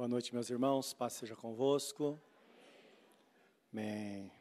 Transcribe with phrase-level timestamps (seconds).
[0.00, 0.94] Boa noite, meus irmãos.
[0.94, 2.18] Paz seja convosco.
[3.70, 4.32] Bem.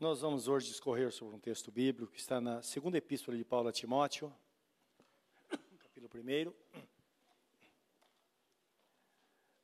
[0.00, 3.68] Nós vamos hoje discorrer sobre um texto bíblico que está na segunda epístola de Paulo
[3.68, 4.34] a Timóteo,
[5.78, 6.54] capítulo 1.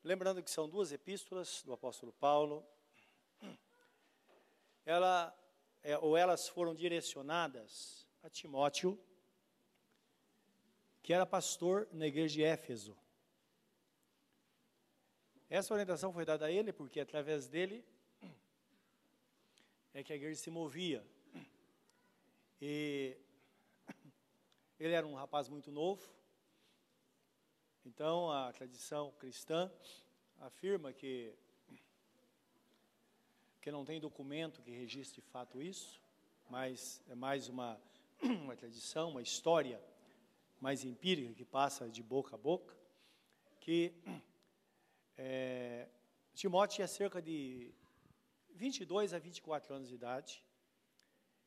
[0.05, 2.63] Lembrando que são duas epístolas do apóstolo Paulo.
[4.85, 5.35] Ela,
[5.83, 9.01] é, ou elas foram direcionadas a Timóteo,
[11.03, 13.08] que era pastor na igreja de Éfeso.
[15.51, 17.83] Essa orientação foi dada a ele porque através dele
[19.95, 21.03] é que a igreja se movia.
[22.61, 23.17] E
[24.79, 26.07] ele era um rapaz muito novo.
[27.87, 29.73] Então a tradição cristã
[30.41, 31.35] afirma que
[33.63, 36.01] que não tem documento que registre de fato isso,
[36.51, 37.81] mas é mais uma
[38.23, 39.83] uma tradição, uma história
[40.61, 42.77] mais empírica que passa de boca a boca,
[43.61, 43.95] que
[45.19, 45.89] é,
[46.33, 47.75] Timóteo tinha cerca de
[48.55, 50.45] 22 a 24 anos de idade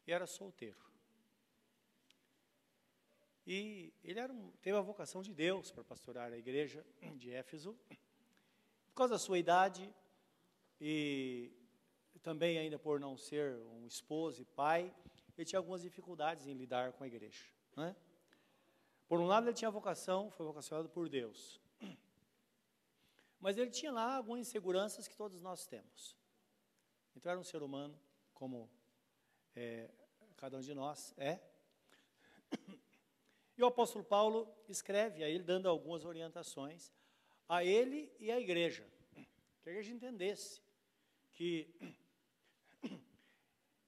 [0.05, 0.79] e era solteiro.
[3.47, 7.73] E ele era um, teve a vocação de Deus para pastorar a igreja de Éfeso.
[8.89, 9.89] Por causa da sua idade
[10.79, 11.51] e
[12.21, 14.93] também ainda por não ser um esposo e pai,
[15.37, 17.45] ele tinha algumas dificuldades em lidar com a igreja.
[17.75, 17.95] Né?
[19.07, 21.59] Por um lado, ele tinha vocação, foi vocacionado por Deus.
[23.41, 26.15] Mas ele tinha lá algumas inseguranças que todos nós temos.
[27.15, 27.99] Então era um ser humano,
[28.35, 28.69] como
[29.55, 29.89] é,
[30.37, 31.39] cada um de nós é.
[33.57, 36.91] E o apóstolo Paulo escreve a ele, dando algumas orientações
[37.47, 38.87] a ele e à igreja.
[39.61, 40.63] Que a igreja entendesse
[41.33, 41.69] que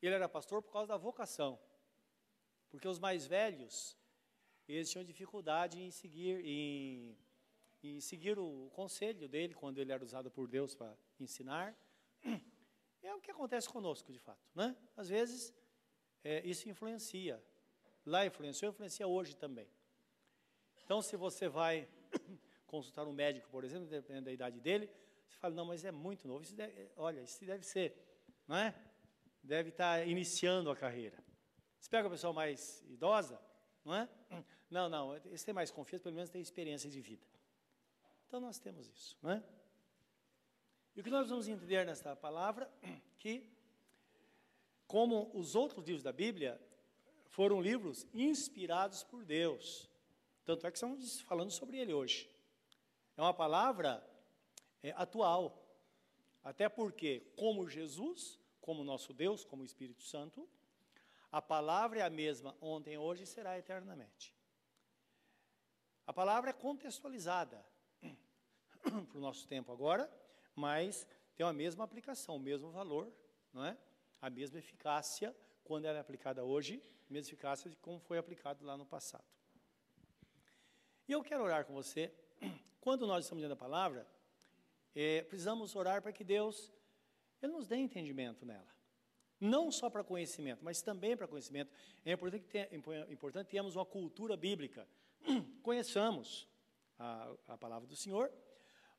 [0.01, 1.59] ele era pastor por causa da vocação.
[2.69, 3.97] Porque os mais velhos,
[4.67, 7.17] eles tinham dificuldade em seguir, em,
[7.83, 11.75] em seguir o conselho dele, quando ele era usado por Deus para ensinar.
[13.05, 14.39] É o que acontece conosco, de fato.
[14.55, 14.73] Né?
[14.95, 15.53] Às vezes,
[16.23, 17.43] é, isso influencia.
[18.05, 19.67] Lá influenciou, influencia hoje também.
[20.85, 21.85] Então, se você vai
[22.65, 24.89] consultar um médico, por exemplo, dependendo da idade dele,
[25.27, 26.43] você fala, não, mas é muito novo.
[26.43, 27.93] Isso deve, olha, isso deve ser,
[28.47, 28.73] não é?
[29.43, 31.21] Deve estar iniciando a carreira.
[31.77, 33.37] Você pega a pessoa mais idosa,
[33.83, 34.09] não é?
[34.71, 37.23] Não, não, esse tem mais confiança, pelo menos tem experiência de vida.
[38.33, 39.43] Então, nós temos isso, não é?
[40.95, 42.67] E o que nós vamos entender nesta palavra,
[43.19, 43.47] que,
[44.87, 46.59] como os outros livros da Bíblia,
[47.27, 49.87] foram livros inspirados por Deus.
[50.43, 52.27] Tanto é que estamos falando sobre ele hoje.
[53.15, 54.03] É uma palavra
[54.81, 55.63] é, atual.
[56.43, 60.49] Até porque, como Jesus, como nosso Deus, como Espírito Santo,
[61.31, 64.35] a palavra é a mesma ontem, hoje e será eternamente.
[66.07, 67.63] A palavra é contextualizada
[69.09, 70.09] para o nosso tempo agora
[70.55, 73.11] mas tem a mesma aplicação, o mesmo valor,
[73.51, 73.77] não é?
[74.21, 78.65] A mesma eficácia quando ela é aplicada hoje, a mesma eficácia de como foi aplicado
[78.65, 79.23] lá no passado.
[81.07, 82.13] E eu quero orar com você.
[82.79, 84.07] Quando nós estamos lendo a palavra,
[84.95, 86.71] é, precisamos orar para que Deus
[87.41, 88.67] ele nos dê entendimento nela.
[89.39, 91.71] Não só para conhecimento, mas também para conhecimento.
[92.05, 92.69] É importante, que é
[93.09, 94.87] importante termos uma cultura bíblica.
[95.61, 96.47] Conheçamos
[96.97, 98.31] a, a palavra do Senhor,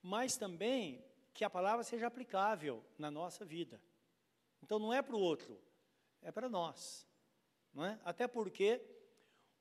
[0.04, 3.80] mas também que a palavra seja aplicável na nossa vida.
[4.62, 5.58] Então não é para o outro,
[6.20, 7.08] é para nós.
[7.72, 7.98] Não é?
[8.04, 8.82] Até porque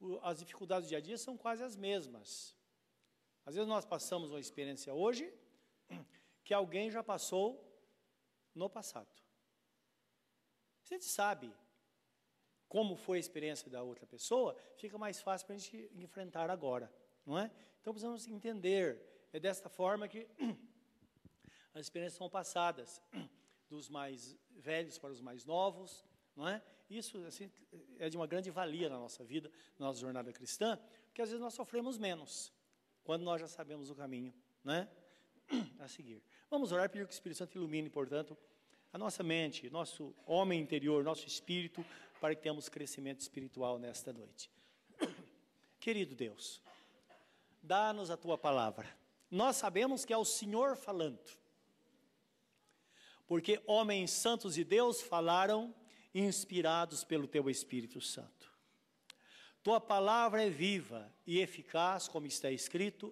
[0.02, 2.54] o, as dificuldades do dia a dia são quase as mesmas.
[3.46, 5.34] Às vezes nós passamos uma experiência hoje
[6.44, 7.66] que alguém já passou
[8.54, 9.16] no passado.
[10.82, 11.56] Se a gente sabe
[12.68, 16.94] como foi a experiência da outra pessoa, fica mais fácil para a gente enfrentar agora,
[17.26, 17.50] não é?
[17.80, 20.28] Então precisamos entender, é desta forma que
[21.74, 23.02] as experiências são passadas
[23.70, 26.06] dos mais velhos para os mais novos,
[26.36, 26.62] não é?
[26.90, 27.52] Isso assim,
[27.98, 31.42] é de uma grande valia na nossa vida, na nossa jornada cristã, porque às vezes
[31.42, 32.54] nós sofremos menos
[33.04, 34.88] quando nós já sabemos o caminho, né?
[35.80, 36.24] A seguir.
[36.50, 38.38] Vamos orar pedir que o Espírito Santo ilumine, portanto,
[38.92, 41.84] a nossa mente, nosso homem interior, nosso espírito,
[42.22, 44.52] para que tenhamos crescimento espiritual nesta noite.
[45.80, 46.62] Querido Deus,
[47.62, 48.88] dá-nos a tua palavra.
[49.34, 51.20] Nós sabemos que é o Senhor falando
[53.34, 55.74] porque homens santos de Deus falaram
[56.14, 58.52] inspirados pelo teu Espírito Santo.
[59.64, 63.12] Tua palavra é viva e eficaz, como está escrito,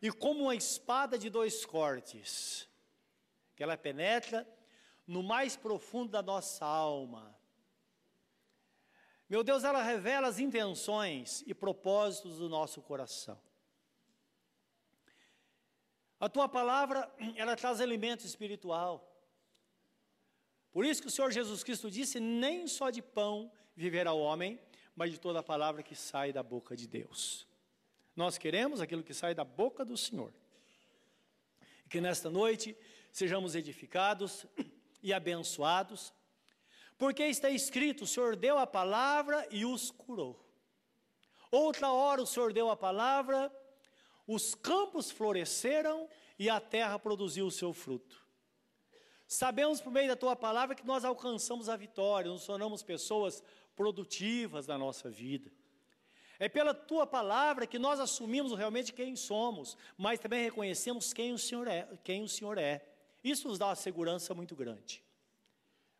[0.00, 2.68] e como uma espada de dois cortes,
[3.54, 4.44] que ela penetra
[5.06, 7.38] no mais profundo da nossa alma.
[9.28, 13.38] Meu Deus, ela revela as intenções e propósitos do nosso coração.
[16.20, 19.04] A tua palavra, ela traz alimento espiritual.
[20.72, 24.60] Por isso que o Senhor Jesus Cristo disse: nem só de pão viverá o homem,
[24.94, 27.46] mas de toda a palavra que sai da boca de Deus.
[28.16, 30.32] Nós queremos aquilo que sai da boca do Senhor.
[31.86, 32.76] E que nesta noite
[33.12, 34.44] sejamos edificados
[35.02, 36.12] e abençoados,
[36.98, 40.44] porque está escrito: o Senhor deu a palavra e os curou.
[41.50, 43.50] Outra hora o Senhor deu a palavra,
[44.28, 46.06] os campos floresceram
[46.38, 48.22] e a terra produziu o seu fruto.
[49.26, 53.42] Sabemos por meio da tua palavra que nós alcançamos a vitória, nos tornamos pessoas
[53.74, 55.50] produtivas na nossa vida.
[56.38, 61.38] É pela tua palavra que nós assumimos realmente quem somos, mas também reconhecemos quem o
[61.38, 61.88] Senhor é.
[62.04, 62.86] Quem o Senhor é.
[63.24, 65.02] Isso nos dá uma segurança muito grande.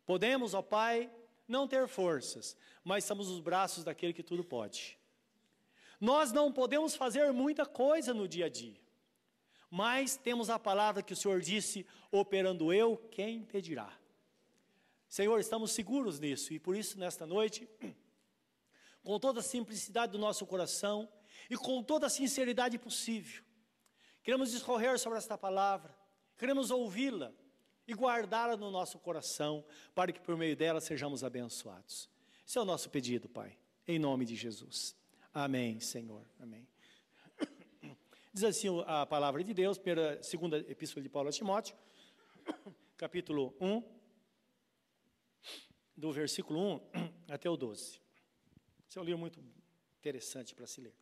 [0.05, 1.11] Podemos, ó Pai,
[1.47, 4.98] não ter forças, mas estamos nos braços daquele que tudo pode.
[5.99, 8.79] Nós não podemos fazer muita coisa no dia a dia,
[9.69, 13.91] mas temos a palavra que o Senhor disse: operando eu, quem impedirá?
[15.09, 17.67] Senhor, estamos seguros nisso e por isso, nesta noite,
[19.03, 21.09] com toda a simplicidade do nosso coração
[21.49, 23.43] e com toda a sinceridade possível,
[24.23, 25.93] queremos discorrer sobre esta palavra,
[26.37, 27.33] queremos ouvi-la
[27.87, 29.65] e guardá-la no nosso coração,
[29.95, 32.07] para que por meio dela sejamos abençoados.
[32.47, 33.57] Esse é o nosso pedido, Pai,
[33.87, 34.98] em nome de Jesus.
[35.33, 36.25] Amém, Senhor.
[36.39, 36.67] Amém.
[38.33, 41.75] Diz assim a palavra de Deus, pela segunda epístola de Paulo a Timóteo,
[42.97, 43.83] capítulo 1,
[45.95, 46.81] do versículo 1
[47.29, 48.01] até o 12.
[48.89, 49.39] Esse é um livro muito
[49.99, 50.95] interessante para se ler.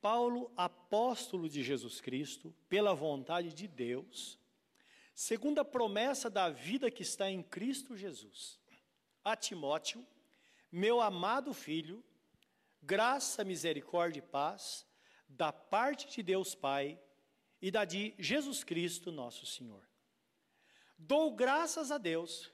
[0.00, 4.38] Paulo, apóstolo de Jesus Cristo, pela vontade de Deus,
[5.14, 8.58] segundo a promessa da vida que está em Cristo Jesus,
[9.22, 10.04] a Timóteo,
[10.72, 12.02] meu amado filho,
[12.82, 14.86] graça, misericórdia e paz
[15.28, 17.00] da parte de Deus Pai
[17.60, 19.88] e da de Jesus Cristo, nosso Senhor.
[20.98, 22.52] Dou graças a Deus,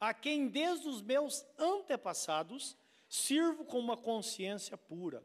[0.00, 2.76] a quem desde os meus antepassados
[3.08, 5.24] sirvo com uma consciência pura.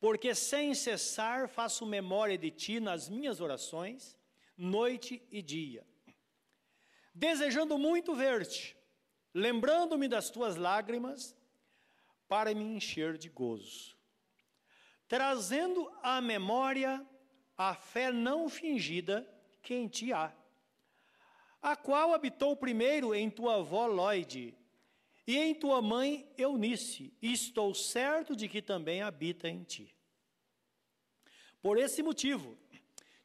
[0.00, 4.18] Porque sem cessar faço memória de ti nas minhas orações,
[4.56, 5.86] noite e dia,
[7.14, 8.76] desejando muito ver-te,
[9.32, 11.36] lembrando-me das tuas lágrimas
[12.28, 13.96] para me encher de gozo,
[15.08, 17.04] trazendo à memória
[17.56, 19.28] a fé não fingida
[19.62, 20.32] que em ti há,
[21.60, 24.56] a qual habitou primeiro em tua avó Lloyd
[25.26, 29.94] e em tua mãe Eunice, e estou certo de que também habita em ti.
[31.60, 32.56] Por esse motivo,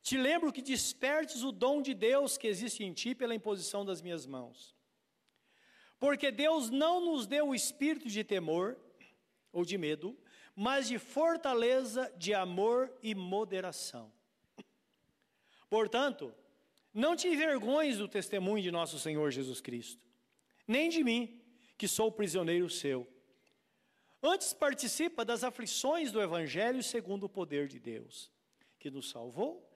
[0.02, 4.02] te lembro que despertes o dom de Deus que existe em ti pela imposição das
[4.02, 4.76] minhas mãos.
[5.98, 8.78] Porque Deus não nos deu o espírito de temor,
[9.54, 10.18] ou de medo,
[10.54, 14.12] mas de fortaleza, de amor e moderação.
[15.70, 16.36] Portanto,
[16.94, 20.06] não te envergonhes do testemunho de nosso Senhor Jesus Cristo,
[20.68, 21.42] nem de mim,
[21.78, 23.08] que sou prisioneiro seu.
[24.22, 28.32] Antes participa das aflições do Evangelho segundo o poder de Deus,
[28.80, 29.70] que nos salvou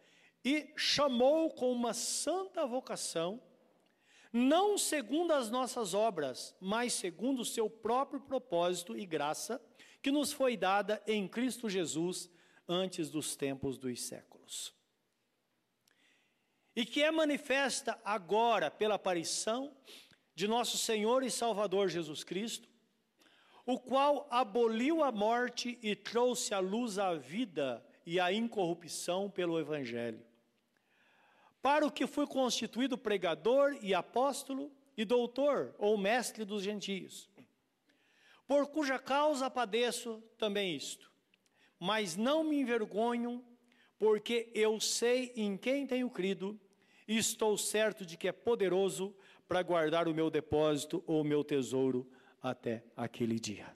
[0.46, 3.42] e chamou com uma santa vocação,
[4.32, 9.62] não segundo as nossas obras, mas segundo o seu próprio propósito e graça,
[10.08, 12.30] que nos foi dada em Cristo Jesus
[12.66, 14.74] antes dos tempos dos séculos.
[16.74, 19.76] E que é manifesta agora pela aparição
[20.34, 22.70] de nosso Senhor e Salvador Jesus Cristo,
[23.66, 29.60] o qual aboliu a morte e trouxe à luz a vida e a incorrupção pelo
[29.60, 30.26] Evangelho.
[31.62, 37.30] Para o que fui constituído pregador e apóstolo e doutor ou mestre dos gentios
[38.48, 41.12] por cuja causa padeço também isto.
[41.80, 43.44] Mas não me envergonho,
[44.00, 46.60] porque eu sei em quem tenho crido,
[47.08, 49.16] e estou certo de que é poderoso
[49.48, 52.10] para guardar o meu depósito ou o meu tesouro
[52.42, 53.76] até aquele dia.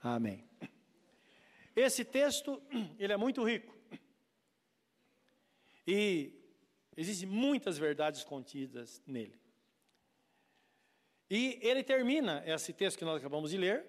[0.00, 0.44] Amém.
[1.74, 2.62] Esse texto,
[2.98, 3.76] ele é muito rico.
[5.86, 6.32] E
[6.96, 9.40] existem muitas verdades contidas nele.
[11.30, 13.84] E ele termina esse texto que nós acabamos de ler,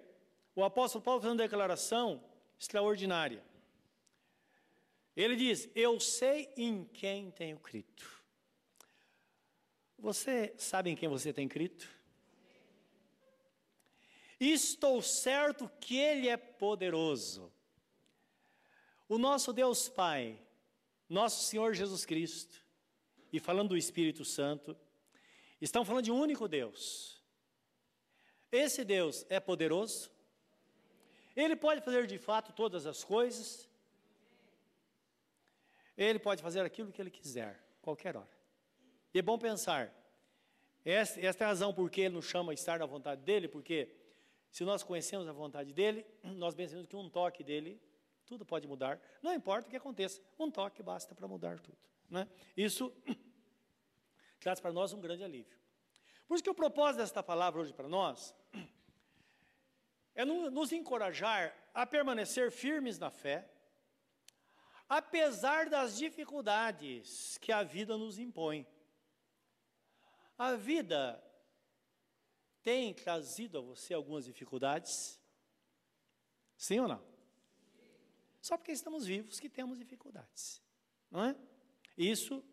[0.55, 2.21] o apóstolo Paulo fazendo uma declaração
[2.59, 3.43] extraordinária.
[5.15, 8.03] Ele diz: Eu sei em quem tenho crido.
[9.97, 11.85] Você sabe em quem você tem crido?
[14.39, 17.51] Estou certo que Ele é poderoso.
[19.07, 20.39] O nosso Deus Pai,
[21.09, 22.63] nosso Senhor Jesus Cristo,
[23.31, 24.77] e falando do Espírito Santo,
[25.59, 27.18] estão falando de um único Deus
[28.51, 30.11] esse Deus é poderoso?
[31.35, 33.69] Ele pode fazer de fato todas as coisas?
[36.05, 38.29] ele pode fazer aquilo que ele quiser, qualquer hora.
[39.13, 39.93] E é bom pensar,
[40.85, 43.49] esta, esta é a razão por que ele nos chama a estar na vontade dele,
[43.49, 43.93] porque
[44.49, 47.81] se nós conhecemos a vontade dele, nós pensamos que um toque dele,
[48.25, 49.01] tudo pode mudar.
[49.21, 51.77] Não importa o que aconteça, um toque basta para mudar tudo.
[52.09, 52.25] Né?
[52.55, 52.93] Isso
[54.39, 55.58] traz para nós um grande alívio.
[56.29, 58.35] Por isso que o propósito desta palavra hoje para nós
[60.13, 63.51] é nos encorajar a permanecer firmes na fé,
[64.87, 68.67] apesar das dificuldades que a vida nos impõe.
[70.37, 71.19] A vida
[72.61, 75.19] tem trazido a você algumas dificuldades?
[76.55, 77.03] Sim ou não?
[78.39, 80.61] Só porque estamos vivos que temos dificuldades,
[81.09, 81.35] não é?
[81.97, 82.45] Isso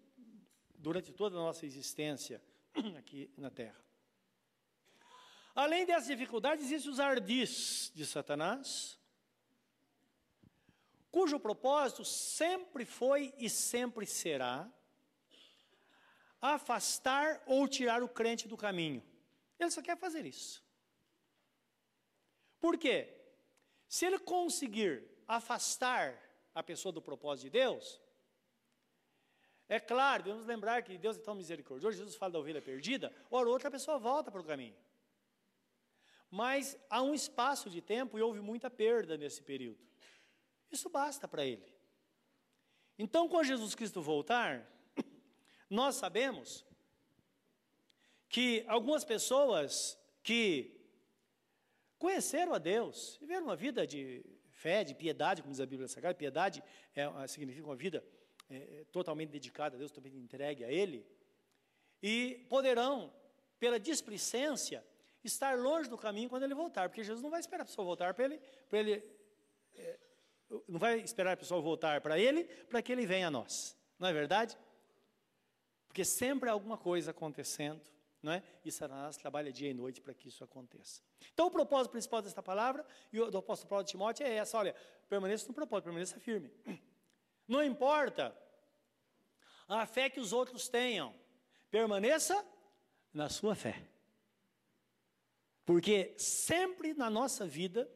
[0.74, 2.42] durante toda a nossa existência
[2.98, 3.84] aqui na Terra.
[5.54, 8.98] Além dessas dificuldades, existem os ardis de Satanás,
[11.10, 14.70] cujo propósito sempre foi e sempre será
[16.40, 19.02] afastar ou tirar o crente do caminho.
[19.58, 20.62] Ele só quer fazer isso.
[22.60, 23.14] Por quê?
[23.88, 26.22] Se ele conseguir afastar
[26.54, 28.00] a pessoa do propósito de Deus,
[29.68, 33.48] é claro, devemos lembrar que Deus é tão misericordioso, Jesus fala da ovelha perdida, ora
[33.48, 34.76] outra pessoa volta para o caminho.
[36.30, 39.84] Mas há um espaço de tempo e houve muita perda nesse período.
[40.70, 41.66] Isso basta para ele.
[42.98, 44.66] Então, quando Jesus Cristo voltar,
[45.68, 46.64] nós sabemos
[48.28, 50.76] que algumas pessoas que
[51.98, 56.14] conheceram a Deus, viveram uma vida de fé, de piedade, como diz a Bíblia Sagrada,
[56.14, 56.62] piedade
[56.94, 58.04] é, significa uma vida
[58.48, 61.06] é, totalmente dedicada a Deus, totalmente entregue a Ele,
[62.02, 63.12] e poderão,
[63.58, 64.84] pela displicência,
[65.24, 68.14] estar longe do caminho quando Ele voltar, porque Jesus não vai esperar a pessoa voltar
[68.14, 68.38] para Ele,
[68.68, 69.02] para Ele
[69.74, 69.98] é,
[70.68, 74.08] não vai esperar a pessoa voltar para Ele, para que Ele venha a nós, não
[74.08, 74.56] é verdade?
[75.88, 77.80] Porque sempre há alguma coisa acontecendo,
[78.22, 78.42] não é?
[78.64, 81.00] E Satanás trabalha dia e noite para que isso aconteça.
[81.32, 84.74] Então, o propósito principal desta palavra, e do apóstolo Paulo de Timóteo é essa: olha,
[85.08, 86.50] permaneça no propósito, permaneça firme.
[87.46, 88.36] Não importa
[89.68, 91.14] a fé que os outros tenham,
[91.70, 92.44] permaneça
[93.12, 93.82] na sua fé.
[95.64, 97.90] Porque sempre na nossa vida,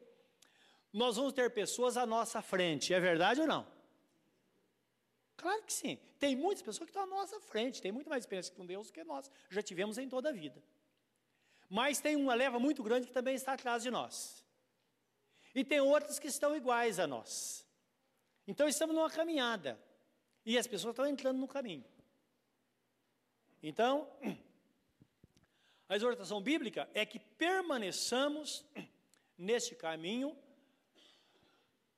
[0.91, 3.65] nós vamos ter pessoas à nossa frente, é verdade ou não?
[5.37, 5.97] Claro que sim.
[6.19, 8.93] Tem muitas pessoas que estão à nossa frente, tem muito mais experiência com Deus do
[8.93, 10.61] que nós já tivemos em toda a vida.
[11.69, 14.45] Mas tem uma leva muito grande que também está atrás de nós.
[15.55, 17.65] E tem outras que estão iguais a nós.
[18.47, 19.79] Então estamos numa caminhada.
[20.45, 21.85] E as pessoas estão entrando no caminho.
[23.61, 24.11] Então,
[25.87, 28.65] a exortação bíblica é que permaneçamos
[29.37, 30.35] neste caminho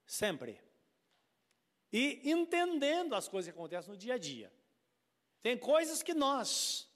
[0.05, 0.59] sempre
[1.91, 4.51] e entendendo as coisas que acontecem no dia a dia.
[5.41, 6.89] Tem coisas que nós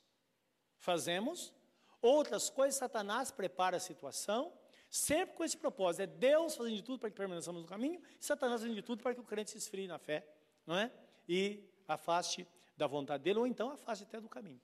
[0.77, 1.53] fazemos,
[2.01, 4.51] outras coisas Satanás prepara a situação,
[4.89, 8.25] sempre com esse propósito, é Deus fazendo de tudo para que permaneçamos no caminho, e
[8.25, 10.25] Satanás fazendo de tudo para que o crente se esfrie na fé,
[10.65, 10.91] não é?
[11.27, 14.61] E afaste da vontade dele, ou então afaste até do caminho.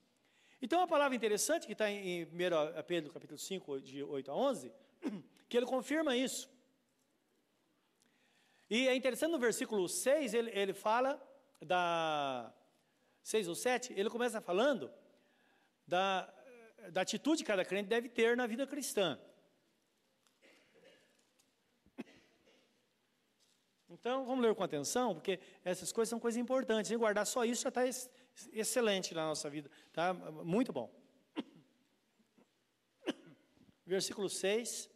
[0.61, 2.27] Então, uma palavra interessante que está em 1
[2.87, 4.71] Pedro capítulo 5, de 8 a 11,
[5.49, 6.49] que ele confirma isso.
[8.69, 11.21] E é interessante no versículo 6, ele, ele fala
[11.61, 12.53] da
[13.23, 14.91] 6 ou 7, ele começa falando
[15.85, 16.33] da,
[16.91, 19.19] da atitude que cada crente deve ter na vida cristã.
[24.03, 26.91] Então, vamos ler com atenção, porque essas coisas são coisas importantes.
[26.91, 27.83] E guardar só isso já está
[28.51, 29.71] excelente na nossa vida.
[29.93, 30.13] Tá?
[30.13, 30.93] Muito bom.
[33.87, 34.89] Versículo 6.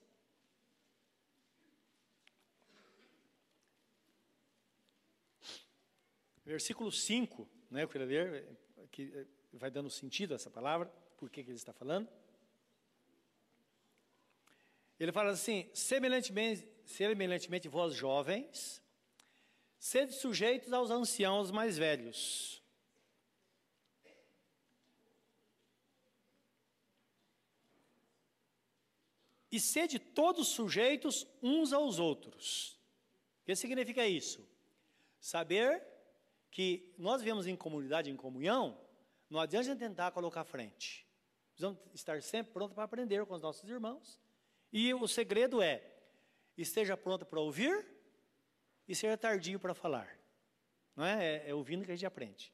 [6.43, 8.57] Versículo 5, né, eu queria ler,
[8.91, 12.09] que eh, vai dando sentido essa palavra, por que, que ele está falando.
[14.99, 18.85] Ele fala assim: semelhantemente, semelhantemente vós jovens,
[19.79, 22.61] sede sujeitos aos anciãos mais velhos.
[29.51, 32.77] E sede todos sujeitos uns aos outros.
[33.41, 34.45] O que significa isso?
[35.19, 35.83] Saber
[36.51, 38.77] que nós vivemos em comunidade, em comunhão,
[39.29, 41.07] não adianta tentar colocar à frente.
[41.49, 44.19] Precisamos estar sempre prontos para aprender com os nossos irmãos.
[44.71, 45.83] E o segredo é,
[46.57, 47.96] esteja pronto para ouvir
[48.87, 50.07] e seja tardio para falar.
[50.95, 51.25] Não é?
[51.25, 51.49] é?
[51.49, 52.53] É ouvindo que a gente aprende.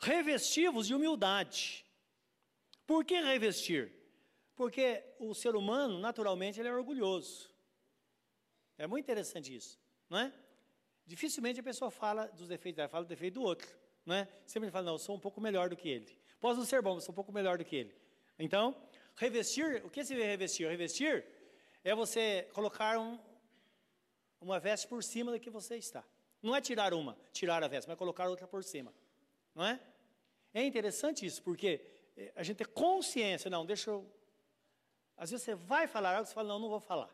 [0.00, 1.84] Revestivos de humildade.
[2.86, 3.92] Por que revestir?
[4.54, 7.50] Porque o ser humano, naturalmente, ele é orgulhoso.
[8.76, 10.32] É muito interessante isso, não é?
[11.06, 13.68] dificilmente a pessoa fala dos defeitos dela, fala do defeito do outro.
[14.04, 14.28] Né?
[14.46, 16.18] Sempre fala, não, eu sou um pouco melhor do que ele.
[16.40, 17.94] Posso não ser bom, mas sou um pouco melhor do que ele.
[18.38, 18.76] Então,
[19.16, 20.68] revestir, o que se vê revestir?
[20.68, 21.24] Revestir
[21.82, 23.18] é você colocar um,
[24.44, 26.04] uma veste por cima da que você está.
[26.42, 28.92] Não é tirar uma, tirar a veste, mas colocar outra por cima.
[29.54, 29.80] Não é?
[30.52, 31.80] É interessante isso, porque
[32.16, 34.06] eh, a gente tem consciência, não, deixa eu.
[35.16, 37.12] Às vezes você vai falar algo, você fala, não, não vou falar.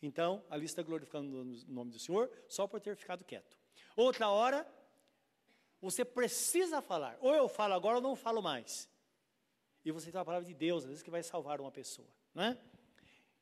[0.00, 3.58] Então, ali está glorificando o nome do Senhor, só por ter ficado quieto.
[3.96, 4.66] Outra hora,
[5.80, 7.16] você precisa falar.
[7.20, 8.88] Ou eu falo agora ou não falo mais.
[9.84, 12.08] E você tem a palavra de Deus, às vezes, que vai salvar uma pessoa.
[12.34, 12.58] Não é?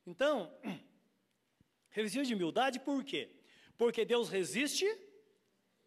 [0.05, 0.53] Então,
[1.93, 3.29] revestido de humildade, por quê?
[3.77, 4.85] Porque Deus resiste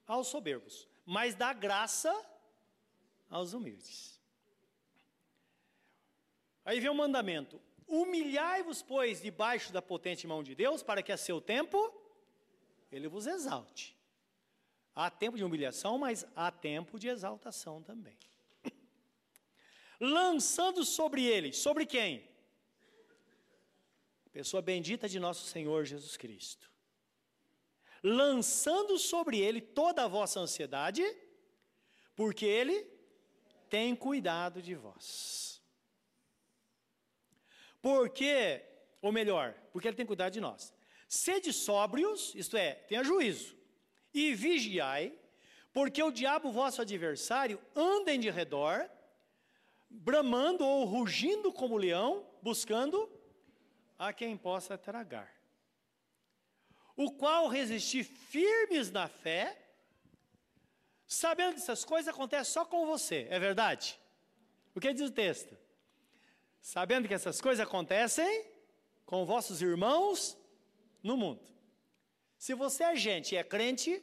[0.06, 2.10] aos soberbos, mas dá graça
[3.28, 4.18] aos humildes.
[6.64, 11.16] Aí vem o mandamento: humilhai-vos, pois, debaixo da potente mão de Deus, para que a
[11.16, 11.92] seu tempo
[12.90, 13.96] ele vos exalte.
[14.94, 18.16] Há tempo de humilhação, mas há tempo de exaltação também.
[20.00, 22.35] Lançando sobre ele, sobre quem?
[24.36, 26.70] Pessoa bendita de nosso Senhor Jesus Cristo.
[28.02, 31.02] Lançando sobre ele toda a vossa ansiedade,
[32.14, 32.86] porque ele
[33.70, 35.62] tem cuidado de vós.
[37.80, 38.62] Porque,
[39.00, 40.70] ou melhor, porque ele tem cuidado de nós.
[41.08, 43.56] Sede sóbrios, isto é, tenha juízo
[44.12, 45.18] e vigiai,
[45.72, 48.86] porque o diabo, vosso adversário, anda em redor,
[49.88, 53.15] bramando ou rugindo como leão, buscando
[53.98, 55.32] a quem possa tragar.
[56.96, 59.56] O qual resistir firmes na fé,
[61.06, 63.98] sabendo que essas coisas acontecem só com você, é verdade?
[64.74, 65.56] O que diz o texto?
[66.60, 68.46] Sabendo que essas coisas acontecem
[69.04, 70.36] com vossos irmãos
[71.02, 71.46] no mundo.
[72.38, 74.02] Se você é gente e é crente,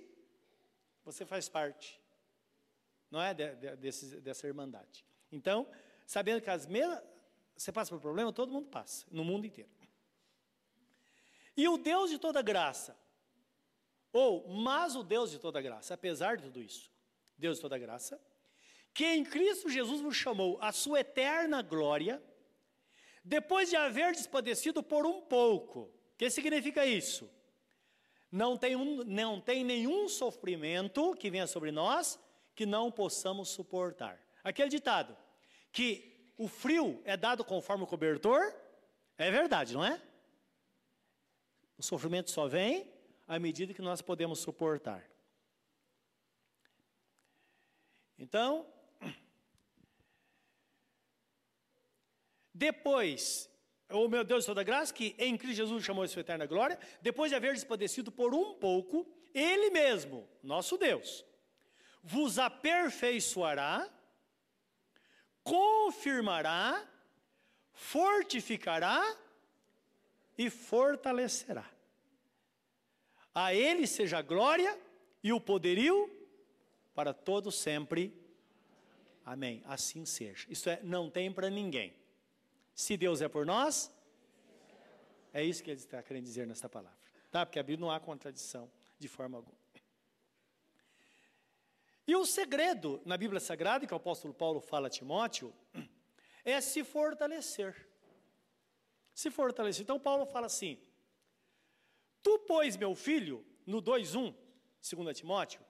[1.03, 1.99] você faz parte,
[3.11, 5.05] não é, de, de, desse, dessa irmandade.
[5.31, 5.67] Então,
[6.05, 7.01] sabendo que as mesmas,
[7.55, 9.69] você passa por problema, todo mundo passa, no mundo inteiro.
[11.55, 12.97] E o Deus de toda graça,
[14.11, 16.91] ou, mas o Deus de toda graça, apesar de tudo isso,
[17.37, 18.19] Deus de toda graça,
[18.93, 22.21] que em Cristo Jesus vos chamou a sua eterna glória,
[23.23, 25.81] depois de haver despadecido por um pouco.
[25.81, 27.29] O que significa isso?
[28.33, 32.19] não tem, um, não tem nenhum sofrimento que venha sobre nós
[32.55, 34.19] que não possamos suportar.
[34.43, 35.15] Aquele ditado,
[35.71, 38.51] que o frio é dado conforme o cobertor,
[39.19, 40.01] é verdade, não é?
[41.83, 42.89] O sofrimento só vem
[43.27, 45.03] à medida que nós podemos suportar.
[48.17, 48.65] Então,
[52.53, 53.49] depois
[53.89, 56.79] o meu Deus de toda graça, que em Cristo Jesus chamou a sua eterna glória,
[57.01, 61.25] depois de haver despadecido por um pouco, Ele mesmo, nosso Deus,
[62.01, 63.91] vos aperfeiçoará,
[65.43, 66.81] confirmará,
[67.73, 69.17] fortificará
[70.37, 71.72] e fortalecerá.
[73.33, 74.79] A Ele seja a glória
[75.23, 76.09] e o poderio
[76.93, 78.13] para todos sempre.
[79.25, 79.61] Amém.
[79.65, 80.45] Assim seja.
[80.49, 81.93] Isso é, não tem para ninguém.
[82.75, 83.91] Se Deus é por nós,
[85.33, 86.97] é isso que ele está querendo dizer nessa palavra.
[87.31, 87.45] Tá?
[87.45, 88.69] Porque a Bíblia não há contradição
[88.99, 89.57] de forma alguma.
[92.05, 95.53] E o segredo na Bíblia Sagrada, que o apóstolo Paulo fala a Timóteo,
[96.43, 97.87] é se fortalecer.
[99.13, 99.83] Se fortalecer.
[99.83, 100.77] Então Paulo fala assim:
[102.23, 104.33] Tu, pois, meu filho, no 2:1,
[104.81, 105.61] 2 Timóteo,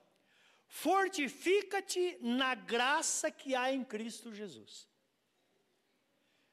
[0.66, 4.88] fortifica-te na graça que há em Cristo Jesus.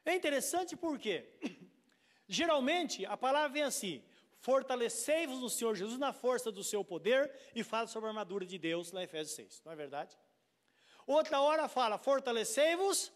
[0.04, 1.30] É interessante porque,
[2.28, 4.04] geralmente, a palavra vem assim:
[4.40, 8.58] fortalecei-vos no Senhor Jesus na força do seu poder, e fala sobre a armadura de
[8.58, 10.18] Deus, em Efésios 6, não é verdade?
[11.06, 13.14] Outra hora fala: fortalecei-vos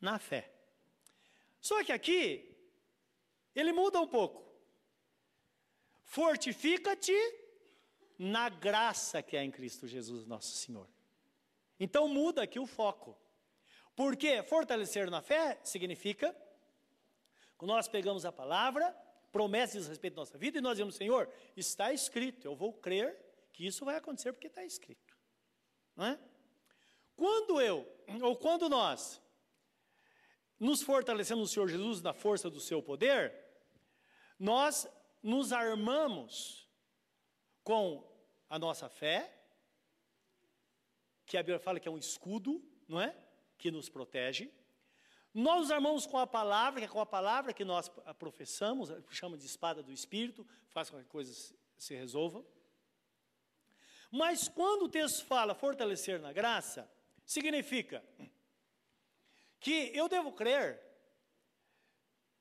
[0.00, 0.52] na fé.
[1.60, 2.56] Só que aqui,
[3.54, 4.45] ele muda um pouco.
[6.06, 7.12] Fortifica-te
[8.18, 10.88] na graça que há em Cristo Jesus, nosso Senhor.
[11.78, 13.18] Então muda aqui o foco.
[13.94, 16.34] Porque fortalecer na fé significa
[17.58, 18.92] que nós pegamos a palavra,
[19.32, 23.18] promessas a respeito da nossa vida, e nós dizemos, Senhor, está escrito, eu vou crer
[23.52, 25.16] que isso vai acontecer porque está escrito.
[25.96, 26.18] Não é?
[27.16, 27.86] Quando eu,
[28.22, 29.20] ou quando nós,
[30.60, 33.34] nos fortalecemos no Senhor Jesus na força do seu poder,
[34.38, 34.86] nós
[35.26, 36.68] nos armamos
[37.64, 38.08] com
[38.48, 39.36] a nossa fé,
[41.26, 43.12] que a Bíblia fala que é um escudo, não é?
[43.58, 44.48] que nos protege.
[45.34, 47.88] Nós nos armamos com a palavra, que é com a palavra que nós
[48.20, 52.46] professamos, chama de espada do Espírito, faz com que coisas se resolvam.
[54.12, 56.88] Mas quando o texto fala fortalecer na graça,
[57.24, 58.00] significa
[59.58, 60.85] que eu devo crer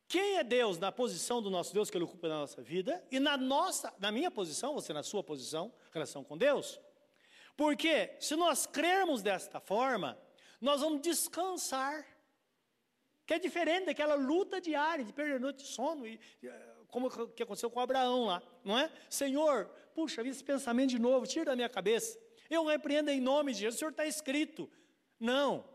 [0.07, 3.19] quem é Deus na posição do nosso Deus que Ele ocupa na nossa vida e
[3.19, 6.79] na nossa, na minha posição, você na sua posição, relação com Deus.
[7.57, 10.17] Porque se nós crermos desta forma,
[10.61, 12.05] nós vamos descansar.
[13.25, 17.41] Que é diferente daquela luta diária de perder noite de sono, e, eh, como que
[17.41, 18.91] aconteceu com Abraão lá, não é?
[19.09, 19.65] Senhor,
[19.95, 22.19] puxa, vi esse pensamento de novo, tira da minha cabeça.
[22.47, 24.69] Eu repreendo em nome de Jesus, o Senhor está escrito.
[25.19, 25.67] Não.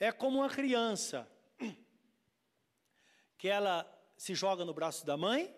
[0.00, 1.30] É como uma criança
[3.38, 5.54] que ela se joga no braço da mãe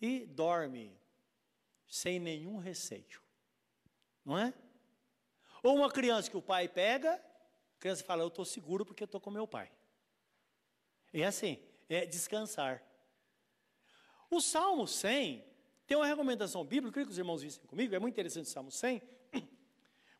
[0.00, 0.98] e dorme
[1.86, 3.22] sem nenhum receio.
[4.24, 4.52] Não é?
[5.62, 9.20] Ou uma criança que o pai pega, a criança fala, eu estou seguro porque estou
[9.20, 9.70] com meu pai.
[11.12, 12.82] É assim, é descansar.
[14.30, 15.44] O Salmo 100
[15.86, 18.50] tem uma recomendação bíblica, eu queria que os irmãos vissem comigo, é muito interessante o
[18.50, 19.00] Salmo 100,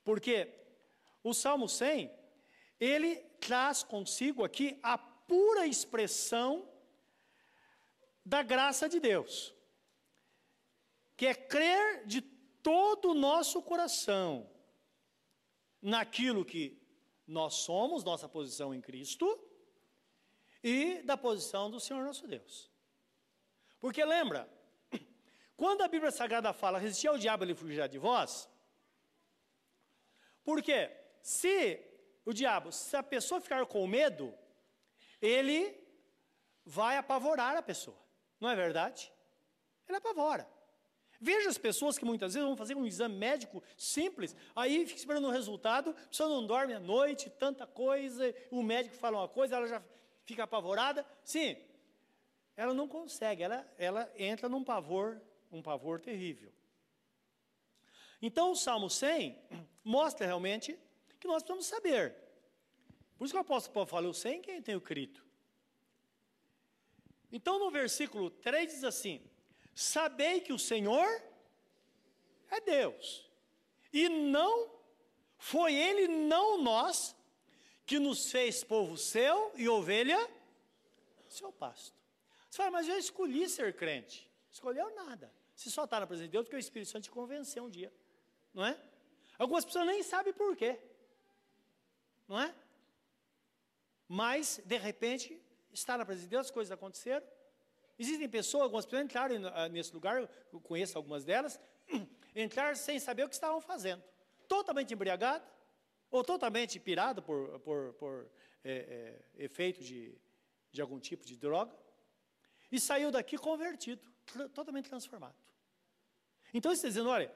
[0.04, 0.48] porque
[1.22, 2.10] o Salmo 100,
[2.78, 6.68] ele traz consigo aqui a pura expressão
[8.24, 9.54] da graça de Deus,
[11.16, 14.50] que é crer de todo o nosso coração
[15.80, 16.80] naquilo que
[17.26, 19.26] nós somos, nossa posição em Cristo,
[20.62, 22.70] e da posição do Senhor nosso Deus.
[23.78, 24.50] Porque lembra,
[25.56, 28.48] quando a Bíblia Sagrada fala resistir ao diabo ele fugirá de vós,
[30.42, 30.90] porque
[31.22, 31.80] se
[32.24, 34.36] o diabo, se a pessoa ficar com medo,
[35.26, 35.78] ele
[36.64, 37.98] vai apavorar a pessoa.
[38.40, 39.12] Não é verdade?
[39.88, 40.48] Ele apavora.
[41.20, 45.28] Veja as pessoas que muitas vezes vão fazer um exame médico simples, aí fica esperando
[45.28, 49.56] o resultado, a pessoa não dorme à noite, tanta coisa, o médico fala uma coisa,
[49.56, 49.82] ela já
[50.24, 51.06] fica apavorada.
[51.24, 51.56] Sim,
[52.54, 56.52] ela não consegue, ela, ela entra num pavor, um pavor terrível.
[58.20, 59.38] Então o Salmo 100
[59.82, 60.78] mostra realmente
[61.18, 62.25] que nós precisamos saber
[63.16, 65.22] por isso que o apóstolo Paulo fala, eu sei em quem tenho crido.
[67.32, 69.22] Então no versículo 3 diz assim:
[69.74, 71.22] Sabei que o Senhor
[72.50, 73.28] é Deus,
[73.92, 74.70] e não
[75.38, 77.16] foi Ele, não nós,
[77.84, 80.18] que nos fez povo seu e ovelha
[81.28, 81.94] seu pasto.
[82.50, 84.30] Você fala, mas eu escolhi ser crente.
[84.50, 85.32] Escolheu nada.
[85.54, 87.92] Se só está na presença de Deus porque o Espírito Santo te convenceu um dia.
[88.52, 88.78] Não é?
[89.38, 90.78] Algumas pessoas nem sabem por quê.
[92.26, 92.54] Não é?
[94.08, 95.40] Mas, de repente,
[95.72, 97.26] está na presença de Deus, as coisas aconteceram.
[97.98, 101.58] Existem pessoas, algumas pessoas entraram ah, nesse lugar, eu conheço algumas delas,
[102.36, 104.02] entraram sem saber o que estavam fazendo.
[104.46, 105.44] Totalmente embriagado,
[106.10, 108.30] ou totalmente pirado por, por, por
[108.62, 110.14] é, é, efeito de,
[110.70, 111.74] de algum tipo de droga,
[112.70, 114.02] e saiu daqui convertido,
[114.52, 115.36] totalmente transformado.
[116.52, 117.32] Então, está dizendo, olha,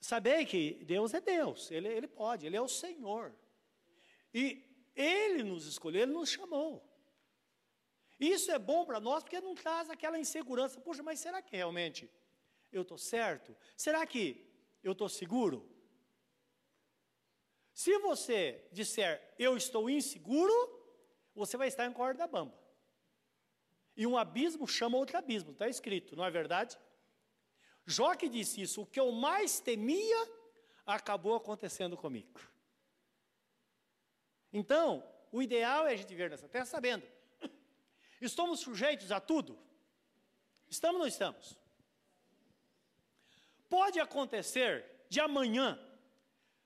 [0.00, 3.34] saber que Deus é Deus, Ele, Ele pode, Ele é o Senhor.
[4.32, 6.86] E ele nos escolheu, Ele nos chamou.
[8.20, 10.80] Isso é bom para nós porque não traz aquela insegurança.
[10.80, 12.10] Poxa, mas será que realmente
[12.70, 13.56] eu estou certo?
[13.76, 14.46] Será que
[14.82, 15.68] eu estou seguro?
[17.72, 20.52] Se você disser eu estou inseguro,
[21.34, 22.56] você vai estar em corda bamba.
[23.96, 26.78] E um abismo chama outro abismo, está escrito, não é verdade?
[27.84, 30.30] Jó que disse isso, o que eu mais temia
[30.86, 32.51] acabou acontecendo comigo.
[34.52, 37.06] Então, o ideal é a gente ver nessa terra sabendo.
[38.20, 39.58] Estamos sujeitos a tudo?
[40.68, 41.58] Estamos ou não estamos?
[43.68, 45.78] Pode acontecer de amanhã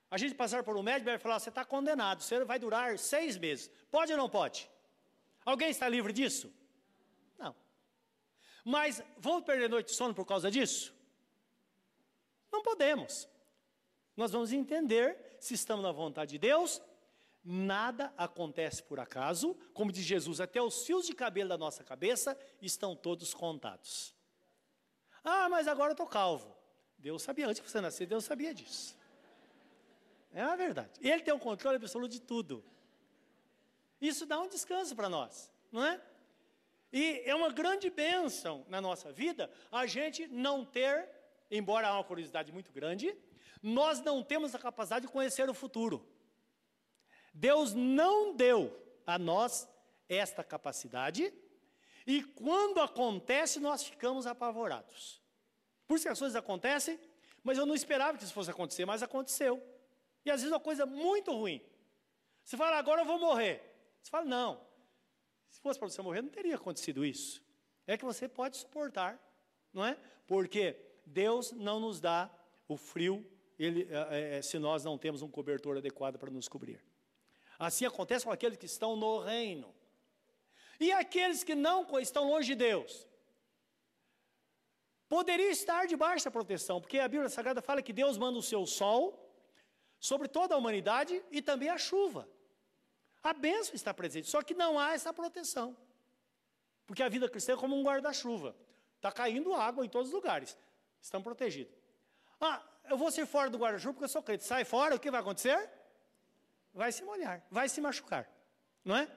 [0.08, 2.98] a gente passar por um médico e vai falar: você está condenado, você vai durar
[2.98, 3.70] seis meses.
[3.90, 4.70] Pode ou não pode?
[5.44, 6.52] Alguém está livre disso?
[7.38, 7.54] Não.
[8.64, 10.94] Mas vamos perder noite de sono por causa disso?
[12.52, 13.28] Não podemos.
[14.16, 16.80] Nós vamos entender se estamos na vontade de Deus
[17.48, 22.36] Nada acontece por acaso, como diz Jesus, até os fios de cabelo da nossa cabeça
[22.60, 24.12] estão todos contados.
[25.22, 26.56] Ah, mas agora eu estou calvo.
[26.98, 28.98] Deus sabia, antes de você nascer, Deus sabia disso.
[30.34, 30.90] É a verdade.
[31.00, 32.64] Ele tem o controle absoluto de tudo.
[34.00, 36.00] Isso dá um descanso para nós, não é?
[36.92, 41.08] E é uma grande bênção na nossa vida a gente não ter,
[41.48, 43.16] embora há uma curiosidade muito grande,
[43.62, 46.04] nós não temos a capacidade de conhecer o futuro.
[47.36, 48.74] Deus não deu
[49.06, 49.68] a nós
[50.08, 51.32] esta capacidade,
[52.06, 55.20] e quando acontece, nós ficamos apavorados.
[55.86, 56.98] Por isso que as coisas acontecem,
[57.42, 59.62] mas eu não esperava que isso fosse acontecer, mas aconteceu.
[60.24, 61.60] E às vezes é uma coisa muito ruim.
[62.42, 63.62] Você fala, agora eu vou morrer.
[64.02, 64.66] Você fala, não.
[65.50, 67.42] Se fosse para você morrer, não teria acontecido isso.
[67.86, 69.20] É que você pode suportar,
[69.72, 69.98] não é?
[70.26, 72.30] Porque Deus não nos dá
[72.66, 73.24] o frio
[73.58, 76.82] ele, é, é, se nós não temos um cobertor adequado para nos cobrir.
[77.58, 79.74] Assim acontece com aqueles que estão no reino.
[80.78, 83.06] E aqueles que não estão longe de Deus.
[85.08, 88.66] Poderia estar debaixo da proteção, porque a Bíblia Sagrada fala que Deus manda o seu
[88.66, 89.22] sol
[90.00, 92.28] sobre toda a humanidade e também a chuva.
[93.22, 95.76] A bênção está presente, só que não há essa proteção.
[96.86, 98.54] Porque a vida cristã é como um guarda-chuva.
[98.96, 100.56] Está caindo água em todos os lugares.
[101.00, 101.74] Estão protegidos.
[102.40, 104.44] Ah, eu vou ser fora do guarda-chuva porque eu sou crente.
[104.44, 105.70] Sai fora, o que vai acontecer?
[106.76, 108.30] Vai se molhar, vai se machucar.
[108.84, 109.10] Não é?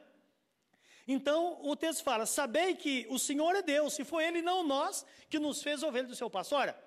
[1.05, 5.05] Então, o texto fala: Sabei que o Senhor é Deus, se foi Ele, não nós,
[5.29, 6.55] que nos fez ovelha do seu passo.
[6.55, 6.81] Ora,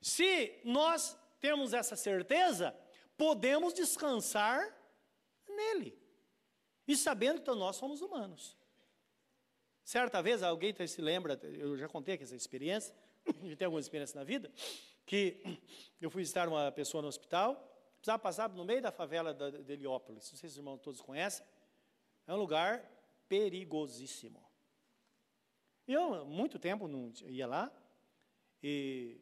[0.00, 2.74] se nós temos essa certeza,
[3.14, 4.74] podemos descansar
[5.46, 6.00] nele.
[6.88, 8.56] E sabendo que nós somos humanos.
[9.84, 12.94] Certa vez, alguém se lembra, eu já contei aqui essa experiência,
[13.44, 14.50] já tem alguma experiência na vida,
[15.04, 15.42] que
[16.00, 17.69] eu fui visitar uma pessoa no hospital,
[18.00, 21.46] precisava passar no meio da favela de Heliópolis, não sei se os irmãos todos conhecem,
[22.26, 22.82] é um lugar
[23.28, 24.42] perigosíssimo.
[25.86, 27.70] Eu, muito tempo, não ia lá,
[28.62, 29.20] e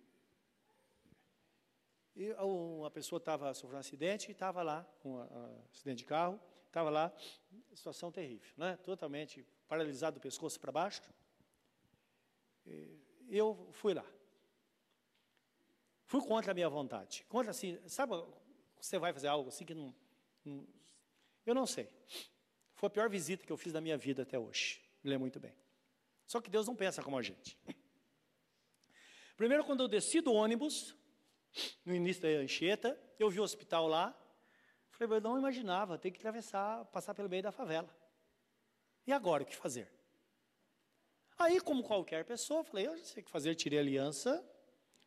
[2.18, 6.40] e uma pessoa estava sofrendo um acidente e estava lá, um, um acidente de carro,
[6.66, 7.12] estava lá,
[7.72, 8.76] situação terrível, né?
[8.78, 11.00] totalmente paralisado do pescoço para baixo.
[12.66, 12.98] E
[13.30, 14.04] eu fui lá.
[16.06, 17.24] Fui contra a minha vontade.
[17.28, 18.14] Contra assim, sabe,
[18.80, 19.94] você vai fazer algo assim que não,
[20.44, 20.66] não.
[21.44, 21.88] Eu não sei.
[22.74, 24.80] Foi a pior visita que eu fiz da minha vida até hoje.
[25.02, 25.54] Me lembro muito bem.
[26.26, 27.58] Só que Deus não pensa como a gente.
[29.36, 30.94] Primeiro, quando eu desci do ônibus,
[31.84, 34.16] no início da Anchieta, eu vi o hospital lá.
[34.90, 37.88] Falei, eu não imaginava ter que atravessar, passar pelo meio da favela.
[39.06, 39.90] E agora, o que fazer?
[41.38, 44.44] Aí, como qualquer pessoa, falei, eu já sei o que fazer, tirei a aliança,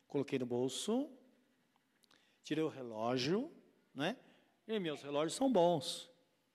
[0.08, 1.10] coloquei no bolso,
[2.42, 3.54] tirei o relógio,
[3.94, 4.16] né?
[4.66, 6.10] E meus relógios são bons.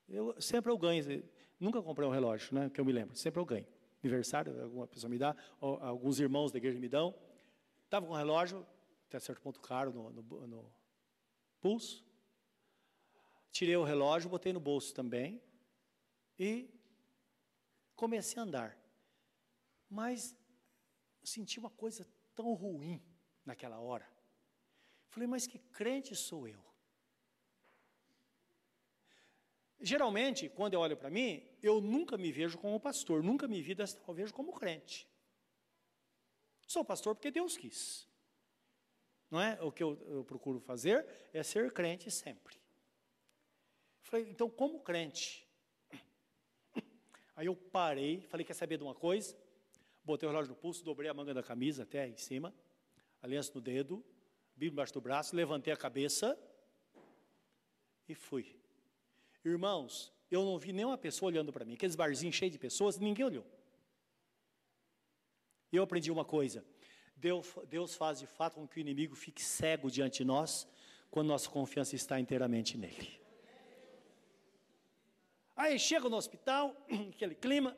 [0.08, 1.22] Eu, sempre eu ganho,
[1.60, 2.70] nunca comprei um relógio, né?
[2.70, 3.66] Que eu me lembro, sempre eu ganho.
[4.02, 7.14] Aniversário, alguma pessoa me dá, alguns irmãos da igreja me dão.
[7.84, 8.66] Estava com o relógio,
[9.06, 10.72] até certo ponto caro no, no, no
[11.60, 12.04] pulso.
[13.50, 15.42] Tirei o relógio, botei no bolso também
[16.38, 16.70] e
[17.96, 18.78] comecei a andar.
[19.90, 20.36] Mas
[21.22, 23.02] senti uma coisa tão ruim
[23.44, 24.08] naquela hora.
[25.08, 26.62] Falei, mas que crente sou eu?
[29.80, 33.74] Geralmente, quando eu olho para mim, eu nunca me vejo como pastor, nunca me vi
[33.74, 35.08] dessa, eu vejo como crente.
[36.66, 38.08] Sou pastor porque Deus quis.
[39.30, 39.58] Não é?
[39.62, 42.56] O que eu, eu procuro fazer é ser crente sempre.
[44.02, 45.46] Falei, então, como crente?
[47.36, 49.36] Aí eu parei, falei, quer saber de uma coisa?
[50.02, 52.52] Botei o relógio no pulso, dobrei a manga da camisa até em cima,
[53.22, 54.04] aliança no dedo,
[54.56, 56.36] Bíblia embaixo do braço, levantei a cabeça
[58.08, 58.57] e fui.
[59.44, 61.74] Irmãos, eu não vi nenhuma pessoa olhando para mim.
[61.74, 63.46] Aqueles barzinhos cheios de pessoas, ninguém olhou.
[65.72, 66.64] E eu aprendi uma coisa:
[67.16, 70.66] Deus, Deus faz de fato com que o inimigo fique cego diante de nós,
[71.10, 73.18] quando nossa confiança está inteiramente nele.
[75.56, 76.74] Aí chega no hospital,
[77.14, 77.76] aquele clima.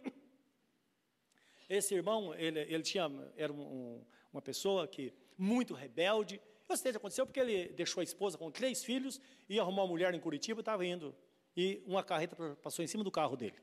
[1.68, 6.40] Esse irmão, ele, ele tinha, era um, uma pessoa que muito rebelde.
[6.68, 9.88] Eu sei que aconteceu porque ele deixou a esposa com três filhos, ia arrumar uma
[9.88, 11.14] mulher em Curitiba, estava indo.
[11.56, 13.56] E uma carreta passou em cima do carro dele.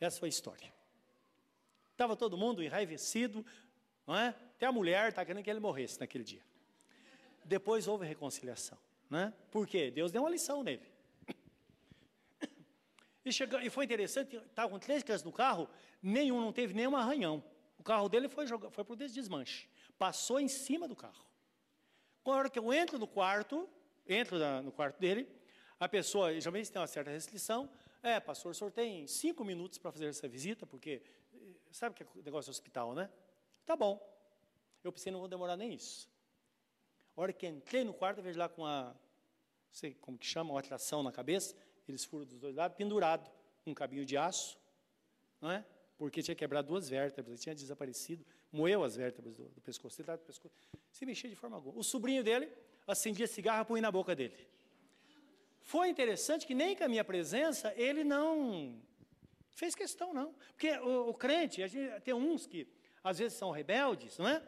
[0.00, 0.72] Essa foi a história.
[1.92, 3.44] Estava todo mundo enraivecido,
[4.06, 4.28] não é?
[4.28, 6.42] Até a mulher está querendo que ele morresse naquele dia.
[7.44, 8.78] Depois houve reconciliação.
[9.08, 9.32] Né?
[9.50, 9.90] Por quê?
[9.90, 10.86] Deus deu uma lição nele.
[13.22, 15.68] E, chegou, e foi interessante, estava com três crianças no carro,
[16.02, 17.44] nenhum, não teve nenhum arranhão.
[17.78, 19.68] O carro dele foi, foi para o desmanche.
[19.98, 21.26] Passou em cima do carro.
[22.22, 23.68] Com a hora que eu entro no quarto,
[24.06, 25.28] entro na, no quarto dele,
[25.80, 27.68] a pessoa, geralmente tem uma certa restrição,
[28.02, 31.02] é, pastor, o senhor tem cinco minutos para fazer essa visita, porque
[31.34, 31.38] eh,
[31.72, 33.10] sabe que é negócio de hospital, né?
[33.64, 33.98] Tá bom.
[34.84, 36.06] Eu pensei, não vou demorar nem isso.
[37.16, 38.94] A hora que entrei no quarto, eu vejo lá com a, não
[39.72, 41.56] sei como que chama, uma atração na cabeça,
[41.88, 43.30] eles furam dos dois lados, pendurado,
[43.66, 44.58] um cabinho de aço,
[45.40, 45.64] não é?
[45.96, 50.24] Porque tinha quebrado duas vértebras, tinha desaparecido, moeu as vértebras do, do pescoço, ele do
[50.24, 50.54] pescoço,
[50.90, 51.78] se mexia de forma alguma.
[51.78, 52.50] O sobrinho dele
[52.86, 54.36] acendia cigarro e punha na boca dele.
[55.60, 58.80] Foi interessante que nem com a minha presença ele não
[59.50, 60.34] fez questão, não.
[60.52, 62.66] Porque o, o crente, a gente, tem uns que
[63.02, 64.42] às vezes são rebeldes, não é?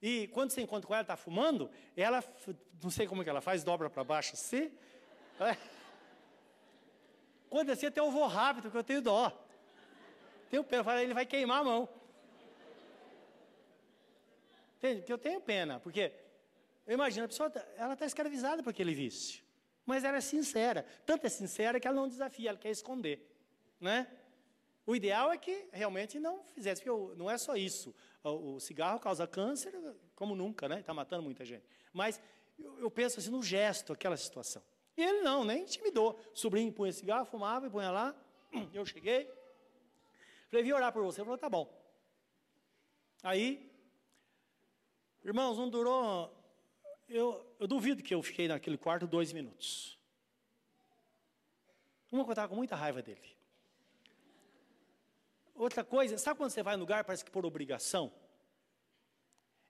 [0.00, 2.22] E quando você encontra com ela, está fumando, ela,
[2.82, 4.70] não sei como que ela faz, dobra para baixo assim.
[5.40, 5.56] É.
[7.48, 9.32] Quando assim, até eu vou rápido, porque eu tenho dó.
[10.50, 11.88] Tem o pé, ele vai queimar a mão.
[14.76, 15.00] Entende?
[15.00, 16.12] Porque eu tenho pena, porque
[16.86, 19.42] eu imagino, a pessoa, tá, ela está escravizada por aquele vício.
[19.86, 20.84] Mas ela é sincera.
[21.06, 23.32] Tanto é sincera que ela não desafia, ela quer esconder.
[23.80, 24.06] Né?
[24.84, 27.94] O ideal é que realmente não fizesse, porque não é só isso.
[28.22, 29.72] O cigarro causa câncer
[30.14, 30.80] como nunca, né?
[30.80, 31.64] Está matando muita gente.
[31.92, 32.20] Mas
[32.58, 34.62] eu, penso assim no gesto, aquela situação.
[34.96, 36.18] E ele não, nem intimidou.
[36.34, 38.14] Sobrinho punha cigarro, fumava e punha lá.
[38.72, 39.30] Eu cheguei.
[40.48, 41.20] Falei, vim orar por você.
[41.20, 41.72] Ele falou, tá bom.
[43.22, 43.70] Aí,
[45.24, 46.35] irmãos, não durou
[47.08, 49.98] eu, eu duvido que eu fiquei naquele quarto dois minutos.
[52.10, 53.36] Uma que eu estava com muita raiva dele.
[55.54, 58.12] Outra coisa, sabe quando você vai no lugar, parece que por obrigação?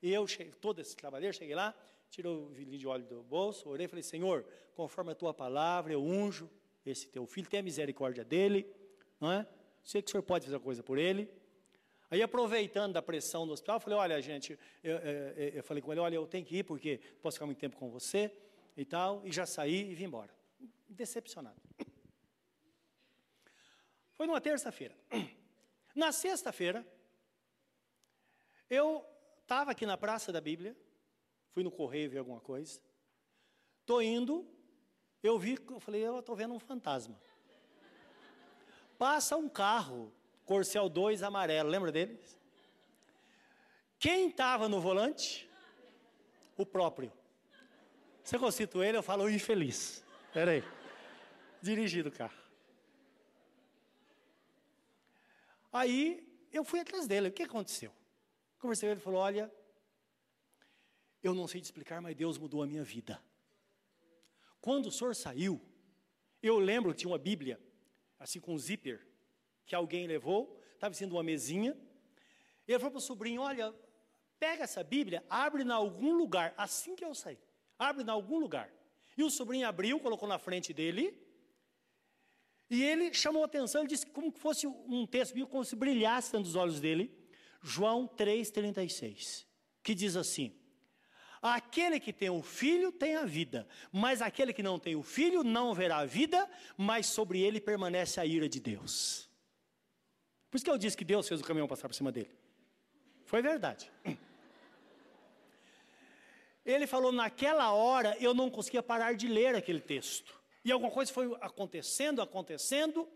[0.02, 1.74] E eu, cheguei, todo esse trabalho, cheguei lá,
[2.10, 4.44] tirei o vidrinho de óleo do bolso, orei e falei, Senhor,
[4.74, 6.50] conforme a tua palavra, eu unjo
[6.84, 8.66] esse teu filho, tenha misericórdia dele,
[9.20, 9.46] não é?
[9.82, 11.30] Sei que o Senhor pode fazer coisa por ele.
[12.10, 15.92] Aí, aproveitando da pressão do hospital, eu falei: olha, gente, eu, eu, eu, falei com
[15.92, 18.32] ele: olha, eu tenho que ir porque posso ficar muito tempo com você
[18.76, 20.32] e tal, e já saí e vim embora.
[20.88, 21.60] Decepcionado.
[24.12, 24.96] Foi numa terça-feira.
[25.94, 26.86] Na sexta-feira,
[28.70, 29.04] eu
[29.42, 30.76] estava aqui na Praça da Bíblia,
[31.50, 32.80] fui no correio ver alguma coisa.
[33.80, 34.46] Estou indo,
[35.22, 37.20] eu vi, eu falei: eu estou vendo um fantasma.
[38.96, 40.12] Passa um carro
[40.46, 42.38] Corcel 2 amarelo, lembra deles?
[43.98, 45.50] Quem estava no volante?
[46.56, 47.12] O próprio.
[48.22, 50.04] Se eu cito ele, eu falo infeliz.
[50.28, 50.60] Espera aí.
[50.60, 51.64] O
[52.12, 52.38] carro.
[55.72, 57.28] Aí eu fui atrás dele.
[57.28, 57.92] O que aconteceu?
[58.60, 59.52] Conversei com ele, ele falou: Olha,
[61.22, 63.20] eu não sei te explicar, mas Deus mudou a minha vida.
[64.60, 65.60] Quando o senhor saiu,
[66.40, 67.60] eu lembro que tinha uma Bíblia,
[68.18, 69.04] assim com um zíper,
[69.66, 71.76] que alguém levou, estava sendo uma mesinha.
[72.66, 73.74] E ele falou para o sobrinho: Olha,
[74.38, 77.38] pega essa Bíblia, abre em algum lugar, assim que eu sair.
[77.78, 78.70] Abre em algum lugar.
[79.16, 81.22] E o sobrinho abriu, colocou na frente dele.
[82.68, 85.76] E ele chamou a atenção, ele disse como que fosse um texto bíblico, como se
[85.76, 87.14] brilhasse dentro dos olhos dele.
[87.62, 89.46] João 3,36,
[89.82, 90.54] que diz assim:
[91.40, 95.44] Aquele que tem o filho tem a vida, mas aquele que não tem o filho
[95.44, 99.25] não verá a vida, mas sobre ele permanece a ira de Deus.
[100.50, 102.30] Por isso que eu disse que Deus fez o caminhão passar por cima dele.
[103.24, 103.90] Foi verdade.
[106.64, 110.40] Ele falou, naquela hora eu não conseguia parar de ler aquele texto.
[110.64, 113.08] E alguma coisa foi acontecendo, acontecendo.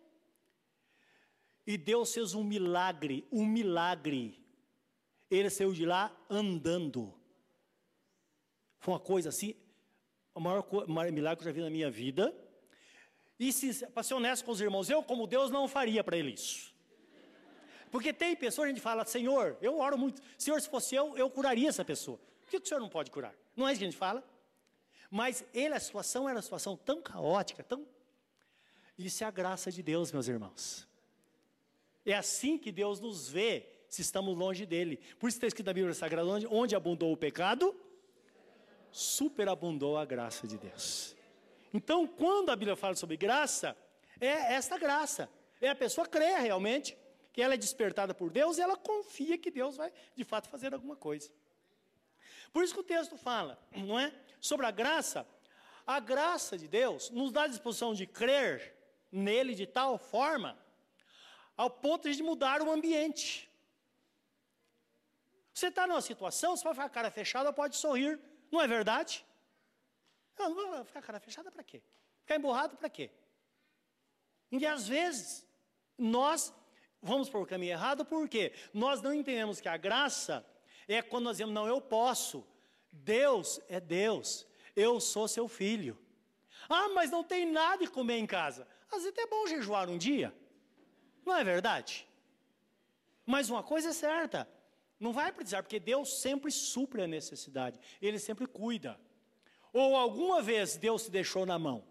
[1.67, 4.39] E Deus fez um milagre, um milagre.
[5.31, 7.13] Ele saiu de lá andando.
[8.79, 9.55] Foi uma coisa assim,
[10.35, 12.35] o maior, maior milagre que eu já vi na minha vida.
[13.39, 13.51] E
[13.93, 16.70] para ser honesto com os irmãos, eu, como Deus, não faria para ele isso.
[17.91, 20.23] Porque tem pessoas, a gente fala, Senhor, eu oro muito.
[20.39, 22.19] Senhor, se fosse eu, eu curaria essa pessoa.
[22.43, 23.35] Por que o Senhor não pode curar?
[23.57, 24.25] Não é isso que a gente fala?
[25.11, 27.85] Mas ele, a situação era uma situação tão caótica, tão.
[28.97, 30.87] Isso é a graça de Deus, meus irmãos.
[32.07, 34.99] É assim que Deus nos vê se estamos longe dele.
[35.19, 37.75] Por isso está escrito na Bíblia Sagrada: onde, onde abundou o pecado,
[38.93, 41.17] superabundou a graça de Deus.
[41.75, 43.77] Então, quando a Bíblia fala sobre graça,
[44.21, 45.29] é esta graça.
[45.61, 46.97] É a pessoa crer realmente
[47.33, 50.75] que ela é despertada por Deus e ela confia que Deus vai, de fato, fazer
[50.75, 51.31] alguma coisa.
[52.53, 54.13] Por isso que o texto fala, não é?
[54.41, 55.27] Sobre a graça.
[55.87, 58.77] A graça de Deus nos dá a disposição de crer
[59.11, 60.59] nele de tal forma,
[61.57, 63.51] ao ponto de mudar o ambiente.
[65.53, 69.25] Você está numa situação, você vai ficar cara fechada, pode sorrir, não é verdade?
[70.39, 71.83] Não, não vou ficar cara fechada para quê?
[72.23, 73.11] Ficar emburrado para quê?
[74.51, 75.47] E às vezes,
[75.99, 76.53] nós
[77.03, 80.45] vamos por caminho errado, porque nós não entendemos que a graça
[80.87, 82.47] é quando nós dizemos, não, eu posso.
[82.93, 85.99] Deus é Deus, eu sou seu filho.
[86.69, 88.67] Ah, mas não tem nada de comer em casa.
[88.91, 90.35] Às vezes é bom jejuar um dia,
[91.25, 92.09] não é verdade?
[93.25, 94.49] Mas uma coisa é certa,
[94.99, 99.01] não vai precisar, porque Deus sempre supre a necessidade, Ele sempre cuida.
[99.73, 101.85] Ou alguma vez Deus se deixou na mão?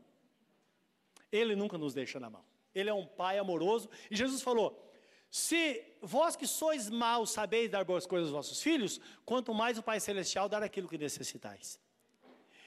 [1.32, 2.44] Ele nunca nos deixa na mão.
[2.76, 3.90] Ele é um pai amoroso.
[4.12, 4.89] E Jesus falou:
[5.30, 9.84] se vós que sois maus sabeis dar boas coisas aos vossos filhos, quanto mais o
[9.84, 11.80] Pai Celestial dar aquilo que necessitais.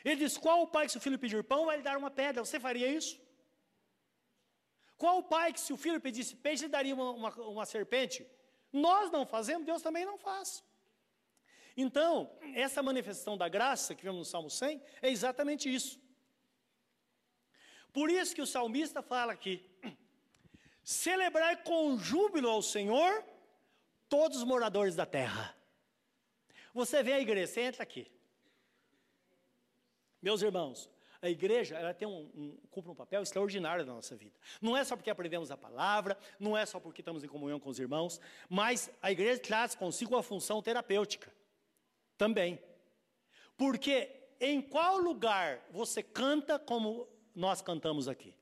[0.05, 2.11] Ele diz: qual o pai que se o filho pedir pão vai lhe dar uma
[2.11, 2.45] pedra?
[2.45, 3.21] Você faria isso?
[4.97, 8.27] Qual o pai que se o filho pedisse peixe lhe daria uma, uma, uma serpente?
[8.73, 10.65] Nós não fazemos, Deus também não faz.
[11.77, 16.01] Então, essa manifestação da graça que vemos no Salmo 100 é exatamente isso.
[17.93, 19.65] Por isso que o salmista fala aqui:
[20.83, 23.25] Celebrai com júbilo ao Senhor
[24.09, 25.57] todos os moradores da terra.
[26.75, 28.11] Você vem à igreja, você entra aqui.
[30.21, 30.89] Meus irmãos,
[31.21, 34.35] a igreja ela tem um, um, cumpre um papel extraordinário na nossa vida.
[34.61, 37.71] Não é só porque aprendemos a palavra, não é só porque estamos em comunhão com
[37.71, 41.33] os irmãos, mas a igreja traz consigo a função terapêutica
[42.19, 42.59] também.
[43.57, 44.11] Porque
[44.41, 48.35] em qual lugar você canta como nós cantamos aqui?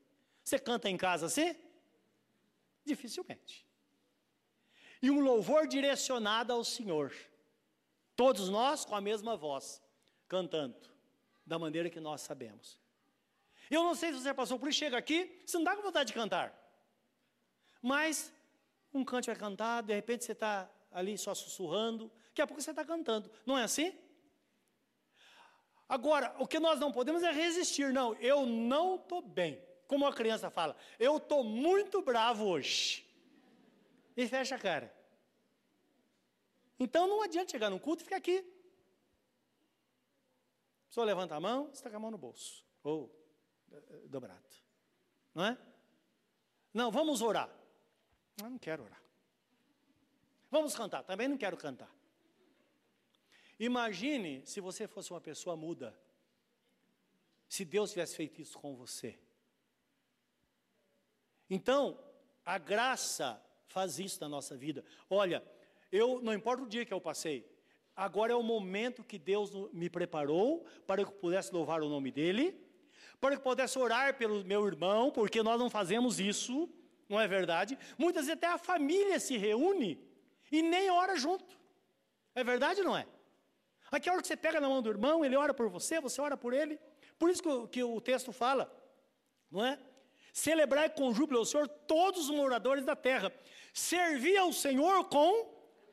[0.43, 1.55] Você canta em casa assim?
[2.83, 3.67] Dificilmente.
[5.01, 7.13] E um louvor direcionado ao Senhor.
[8.15, 9.81] Todos nós com a mesma voz,
[10.27, 10.77] cantando
[11.45, 12.79] da maneira que nós sabemos.
[13.69, 16.07] Eu não sei se você passou por isso, chega aqui, você não dá com vontade
[16.07, 16.53] de cantar.
[17.81, 18.31] Mas
[18.93, 22.71] um cante vai cantar, de repente você está ali só sussurrando, daqui a pouco você
[22.71, 23.31] está cantando.
[23.45, 23.97] Não é assim?
[25.87, 27.91] Agora, o que nós não podemos é resistir.
[27.91, 29.61] Não, eu não estou bem.
[29.91, 33.05] Como a criança fala, eu estou muito bravo hoje.
[34.15, 34.89] E fecha a cara.
[36.79, 38.41] Então não adianta chegar num culto e ficar aqui.
[40.87, 42.65] Só levanta a mão, está com a mão no bolso.
[42.81, 43.13] Ou
[43.69, 44.55] uh, dobrado.
[45.35, 45.57] Não é?
[46.73, 47.49] Não, vamos orar.
[48.41, 49.03] Eu não quero orar.
[50.49, 51.03] Vamos cantar.
[51.03, 51.93] Também não quero cantar.
[53.59, 55.93] Imagine se você fosse uma pessoa muda.
[57.49, 59.19] Se Deus tivesse feito isso com você.
[61.51, 61.99] Então,
[62.45, 64.85] a graça faz isso na nossa vida.
[65.09, 65.43] Olha,
[65.91, 67.45] eu não importa o dia que eu passei,
[67.93, 72.09] agora é o momento que Deus me preparou para que eu pudesse louvar o nome
[72.09, 72.57] dEle,
[73.19, 76.69] para que eu pudesse orar pelo meu irmão, porque nós não fazemos isso,
[77.09, 77.77] não é verdade?
[77.97, 80.01] Muitas vezes até a família se reúne
[80.49, 81.59] e nem ora junto.
[82.33, 83.05] É verdade ou não é?
[83.91, 86.21] Aqui a hora que você pega na mão do irmão, ele ora por você, você
[86.21, 86.79] ora por ele.
[87.19, 88.73] Por isso que o, que o texto fala,
[89.51, 89.77] não é?
[90.31, 93.33] Celebrai com júbilo ao Senhor todos os moradores da terra.
[93.73, 95.49] Servi ao Senhor com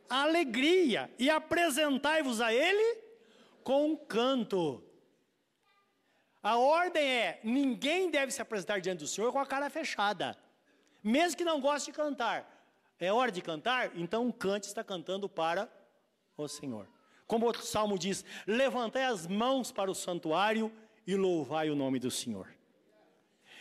[0.09, 3.03] alegria e apresentai-vos a Ele
[3.63, 4.83] com canto.
[6.43, 10.39] A ordem é: ninguém deve se apresentar diante do Senhor com a cara fechada,
[11.03, 12.55] mesmo que não goste de cantar.
[12.99, 13.93] É hora de cantar?
[13.97, 15.71] Então cante, está cantando para
[16.37, 16.89] o Senhor.
[17.27, 20.73] Como outro salmo diz: levantai as mãos para o santuário
[21.07, 22.58] e louvai o nome do Senhor.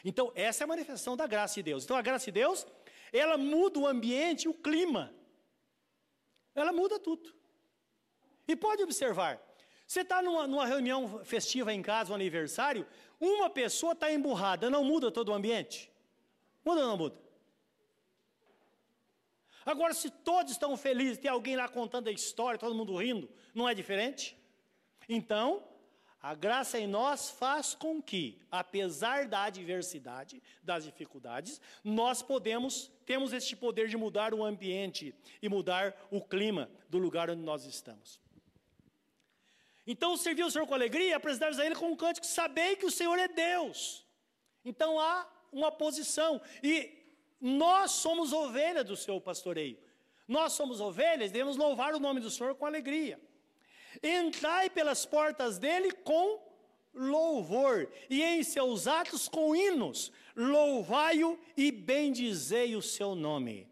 [0.04, 1.84] Então, essa é a manifestação da graça de Deus.
[1.84, 2.66] Então, a graça de Deus,
[3.12, 5.14] ela muda o ambiente, o clima
[6.60, 7.34] ela muda tudo.
[8.48, 9.40] E pode observar,
[9.86, 12.88] você está numa, numa, reunião festiva em casa, um aniversário,
[13.20, 15.92] uma pessoa está emburrada, não muda todo o ambiente?
[16.66, 17.22] Muda ou não muda?
[19.66, 23.68] Agora, se todos estão felizes, tem alguém lá contando a história, todo mundo rindo, não
[23.70, 24.36] é diferente?
[25.08, 25.64] Então,
[26.22, 33.34] a graça em nós faz com que, apesar da adversidade, das dificuldades, nós podemos, temos
[33.34, 38.20] este poder de mudar o ambiente e mudar o clima do lugar onde nós estamos.
[39.86, 42.92] Então, servir o Senhor com alegria, apresentar-vos a Ele com um cântico, sabei que o
[42.92, 44.06] Senhor é Deus.
[44.66, 46.92] Então, há uma posição, e
[47.40, 49.80] nós somos ovelhas do seu pastoreio.
[50.28, 53.22] Nós somos ovelhas, devemos louvar o nome do Senhor com alegria.
[54.04, 56.46] Entrai pelas portas dele com
[56.94, 63.68] louvor, e em seus atos com hinos, louvai-o e bendizei o seu nome.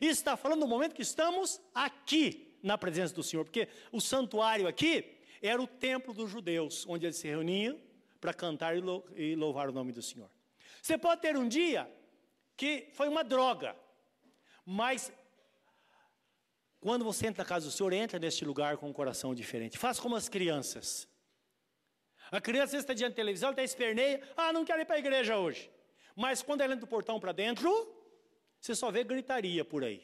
[0.00, 4.66] Isso está falando do momento que estamos aqui na presença do Senhor, porque o santuário
[4.66, 7.78] aqui era o templo dos judeus, onde eles se reuniam
[8.20, 10.30] para cantar e louvar o nome do Senhor.
[10.80, 11.90] Você pode ter um dia
[12.56, 13.76] que foi uma droga,
[14.64, 15.12] mas
[16.82, 19.78] quando você entra na casa do Senhor, entra neste lugar com um coração diferente.
[19.78, 21.08] Faça como as crianças.
[22.28, 25.38] A criança está diante da televisão, está esperneia, ah, não quero ir para a igreja
[25.38, 25.70] hoje.
[26.16, 27.70] Mas quando ela entra do portão para dentro,
[28.60, 30.02] você só vê gritaria por aí.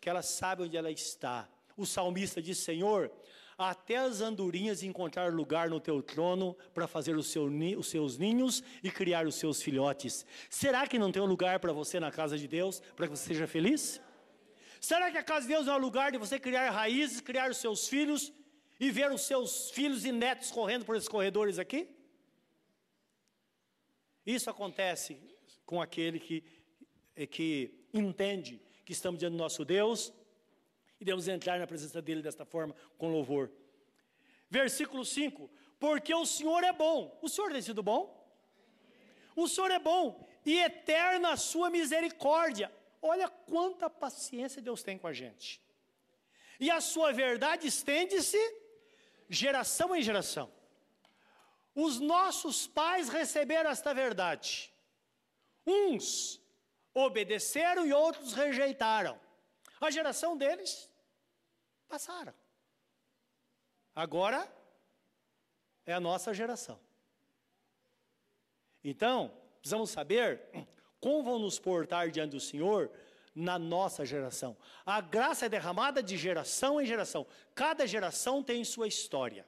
[0.00, 1.46] Que ela sabe onde ela está.
[1.76, 3.12] O salmista diz: Senhor,
[3.58, 7.44] até as andorinhas encontrar lugar no teu trono para fazer os, seu,
[7.76, 10.24] os seus ninhos e criar os seus filhotes.
[10.48, 13.34] Será que não tem um lugar para você na casa de Deus, para que você
[13.34, 14.00] seja feliz?
[14.80, 17.58] Será que a casa de Deus é um lugar de você criar raízes, criar os
[17.58, 18.32] seus filhos
[18.78, 21.94] e ver os seus filhos e netos correndo por esses corredores aqui?
[24.24, 25.20] Isso acontece
[25.66, 26.42] com aquele que,
[27.30, 30.14] que entende que estamos diante do nosso Deus
[30.98, 33.50] e devemos entrar na presença dele desta forma, com louvor.
[34.48, 37.18] Versículo 5: Porque o Senhor é bom.
[37.20, 38.18] O Senhor tem sido bom?
[39.36, 42.72] O Senhor é bom e eterna a sua misericórdia
[43.02, 45.60] Olha quanta paciência Deus tem com a gente.
[46.58, 48.38] E a sua verdade estende-se
[49.28, 50.52] geração em geração.
[51.74, 54.72] Os nossos pais receberam esta verdade.
[55.66, 56.40] Uns
[56.92, 59.18] obedeceram e outros rejeitaram.
[59.80, 60.90] A geração deles
[61.88, 62.34] passaram.
[63.94, 64.50] Agora
[65.86, 66.78] é a nossa geração.
[68.84, 70.42] Então, precisamos saber
[71.00, 72.90] como vão nos portar diante do Senhor
[73.34, 74.56] na nossa geração.
[74.84, 77.26] A graça é derramada de geração em geração.
[77.54, 79.46] Cada geração tem sua história.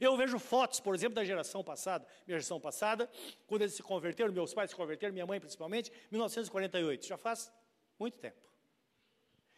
[0.00, 3.10] Eu vejo fotos, por exemplo, da geração passada, minha geração passada,
[3.48, 7.52] quando eles se converteram, meus pais se converteram, minha mãe principalmente, 1948, já faz
[7.98, 8.40] muito tempo.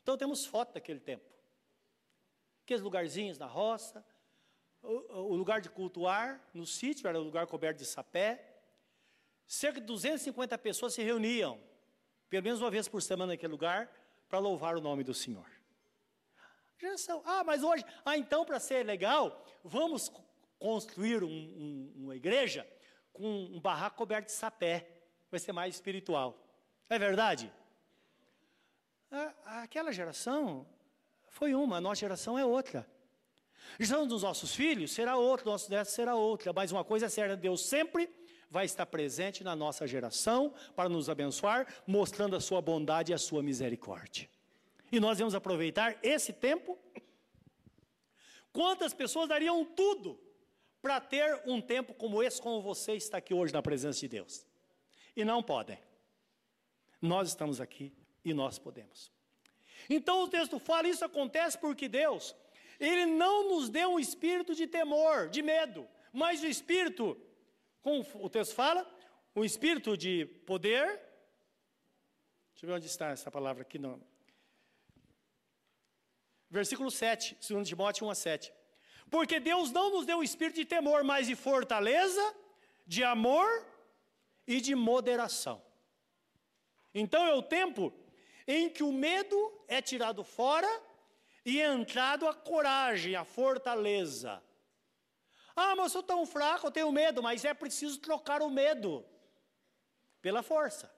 [0.03, 1.25] Então temos foto daquele tempo.
[2.65, 4.05] Aqueles lugarzinhos na roça,
[4.83, 8.50] o, o lugar de cultuar, no sítio, era um lugar coberto de sapé.
[9.51, 11.61] Cerca de 250 pessoas se reuniam,
[12.29, 13.91] pelo menos uma vez por semana naquele lugar,
[14.29, 15.45] para louvar o nome do Senhor.
[16.79, 20.09] Geração, ah, mas hoje, ah, então para ser legal, vamos
[20.57, 22.65] construir um, um, uma igreja
[23.13, 24.87] com um barraco coberto de sapé.
[25.29, 26.39] Vai ser mais espiritual.
[26.89, 27.53] É verdade?
[29.45, 30.65] aquela geração
[31.29, 32.89] foi uma, a nossa geração é outra.
[33.81, 36.53] A geração dos nossos filhos será outra, do nosso netos será outra.
[36.53, 38.20] Mas uma coisa é certa, Deus sempre
[38.51, 43.19] vai estar presente na nossa geração para nos abençoar, mostrando a sua bondade e a
[43.19, 44.29] sua misericórdia.
[44.91, 46.77] E nós vamos aproveitar esse tempo.
[48.53, 50.21] Quantas pessoas dariam tudo
[50.83, 54.45] para ter um tempo como esse, como você está aqui hoje na presença de Deus?
[55.15, 55.79] E não podem.
[57.01, 57.95] Nós estamos aqui
[58.25, 59.13] e nós podemos.
[59.89, 62.35] Então o texto fala, isso acontece porque Deus,
[62.81, 67.17] Ele não nos deu um espírito de temor, de medo, mas o espírito,
[67.83, 68.87] como o texto fala,
[69.35, 70.87] um espírito de poder.
[72.53, 73.79] Deixa eu ver onde está essa palavra aqui.
[73.79, 74.01] Não.
[76.51, 78.53] Versículo 7, 2 Timóteo 1 a 7.
[79.11, 82.35] Porque Deus não nos deu o espírito de temor, mas de fortaleza,
[82.87, 83.49] de amor
[84.47, 85.63] e de moderação.
[86.93, 87.93] Então é o tempo
[88.47, 89.37] em que o medo
[89.69, 90.69] é tirado fora
[91.45, 94.43] e é entrado a coragem, a fortaleza.
[95.63, 99.05] Ah, mas eu sou tão fraco, eu tenho medo, mas é preciso trocar o medo
[100.23, 100.91] pela força.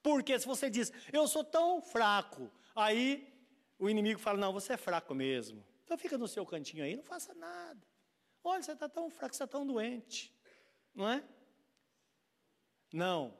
[0.00, 3.28] Porque se você diz, eu sou tão fraco, aí
[3.76, 5.66] o inimigo fala, não, você é fraco mesmo.
[5.82, 7.84] Então fica no seu cantinho aí, não faça nada.
[8.44, 10.32] Olha, você está tão fraco, você está tão doente.
[10.94, 11.24] Não é?
[12.92, 13.36] Não.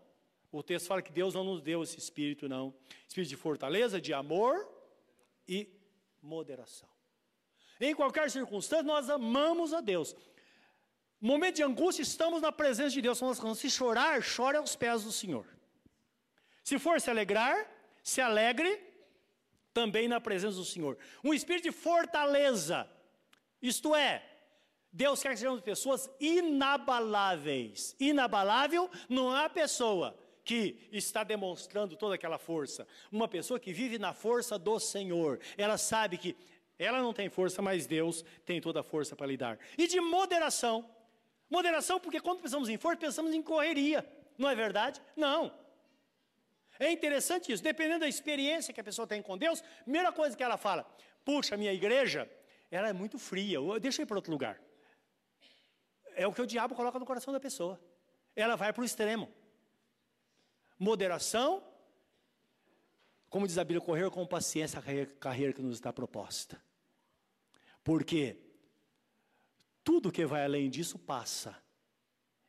[0.50, 2.74] O texto fala que Deus não nos deu esse espírito, não.
[3.06, 4.68] Espírito de fortaleza, de amor
[5.46, 5.72] e
[6.20, 6.90] moderação.
[7.80, 10.14] Em qualquer circunstância, nós amamos a Deus.
[11.20, 13.20] Momento de angústia, estamos na presença de Deus.
[13.56, 15.46] Se chorar, chore aos pés do Senhor.
[16.62, 17.66] Se for se alegrar,
[18.02, 18.78] se alegre
[19.72, 20.98] também na presença do Senhor.
[21.24, 22.88] Um espírito de fortaleza,
[23.62, 24.24] isto é,
[24.92, 27.94] Deus quer que sejamos pessoas inabaláveis.
[27.98, 32.86] Inabalável não é a pessoa, que está demonstrando toda aquela força.
[33.12, 35.38] Uma pessoa que vive na força do Senhor.
[35.56, 36.36] Ela sabe que
[36.84, 39.58] ela não tem força, mas Deus tem toda a força para lhe dar.
[39.76, 40.88] E de moderação.
[41.48, 44.04] Moderação, porque quando pensamos em força, pensamos em correria.
[44.38, 45.00] Não é verdade?
[45.16, 45.52] Não.
[46.78, 47.62] É interessante isso.
[47.62, 50.84] Dependendo da experiência que a pessoa tem com Deus, primeira coisa que ela fala:
[51.24, 52.30] puxa, minha igreja,
[52.70, 54.60] ela é muito fria, deixa eu ir para outro lugar.
[56.14, 57.80] É o que o diabo coloca no coração da pessoa.
[58.34, 59.28] Ela vai para o extremo
[60.80, 61.62] moderação,
[63.28, 66.58] como diz a Bíblia, correr com paciência a carreira que nos está proposta.
[67.90, 68.36] Porque
[69.82, 71.60] tudo que vai além disso passa.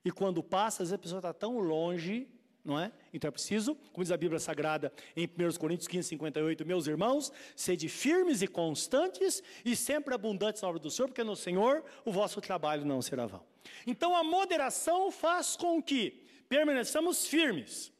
[0.06, 2.30] E quando passa, às vezes a pessoa está tão longe,
[2.64, 2.92] não é?
[3.12, 7.34] Então é preciso, como diz a Bíblia Sagrada em 1 Coríntios 15, 58, meus irmãos,
[7.56, 12.12] sede firmes e constantes e sempre abundantes na obra do Senhor, porque no Senhor o
[12.12, 13.44] vosso trabalho não será vão.
[13.88, 17.92] Então a moderação faz com que permaneçamos firmes.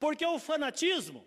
[0.00, 1.26] Porque o fanatismo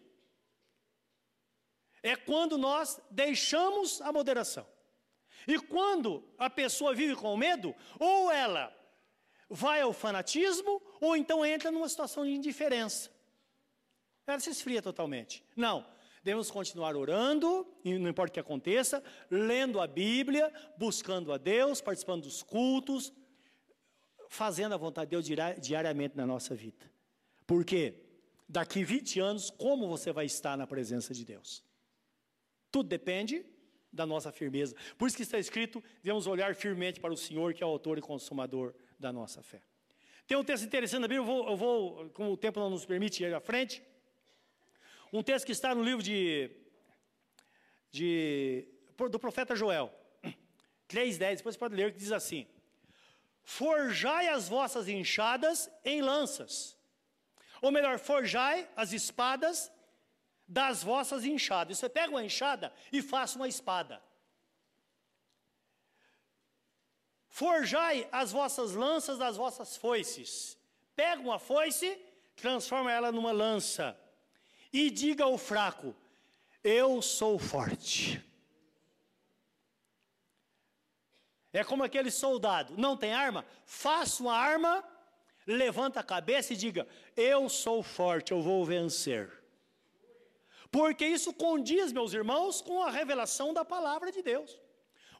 [2.01, 4.65] é quando nós deixamos a moderação.
[5.47, 8.75] E quando a pessoa vive com medo, ou ela
[9.49, 13.09] vai ao fanatismo, ou então entra numa situação de indiferença.
[14.27, 15.43] Ela se esfria totalmente.
[15.55, 15.85] Não,
[16.23, 22.23] devemos continuar orando, não importa o que aconteça, lendo a Bíblia, buscando a Deus, participando
[22.23, 23.11] dos cultos,
[24.29, 26.91] fazendo a vontade de Deus diariamente na nossa vida.
[27.47, 28.05] Por quê?
[28.49, 31.63] daqui 20 anos, como você vai estar na presença de Deus.
[32.71, 33.45] Tudo depende
[33.91, 34.75] da nossa firmeza.
[34.97, 37.97] Por isso que está escrito, devemos olhar firmemente para o Senhor, que é o autor
[37.97, 39.61] e consumador da nossa fé.
[40.27, 42.85] Tem um texto interessante na Bíblia, eu vou, eu vou como o tempo não nos
[42.85, 43.81] permite ir à frente,
[45.11, 46.51] um texto que está no livro de,
[47.91, 48.67] de
[49.09, 49.91] do profeta Joel,
[50.87, 52.47] 3,10, depois você pode ler, que diz assim,
[53.43, 56.77] Forjai as vossas enxadas em lanças,
[57.59, 59.71] ou melhor, forjai as espadas
[60.49, 61.77] das vossas enxadas.
[61.77, 64.01] Você pega uma enxada e faça uma espada.
[67.27, 70.57] Forjai as vossas lanças das vossas foices.
[70.95, 71.97] Pega uma foice,
[72.35, 73.95] transforma ela numa lança.
[74.73, 75.95] E diga ao fraco:
[76.63, 78.25] Eu sou forte.
[81.53, 83.43] É como aquele soldado, não tem arma?
[83.65, 84.83] Faça uma arma,
[85.47, 89.38] levanta a cabeça e diga: Eu sou forte, eu vou vencer.
[90.71, 94.59] Porque isso condiz, meus irmãos, com a revelação da palavra de Deus.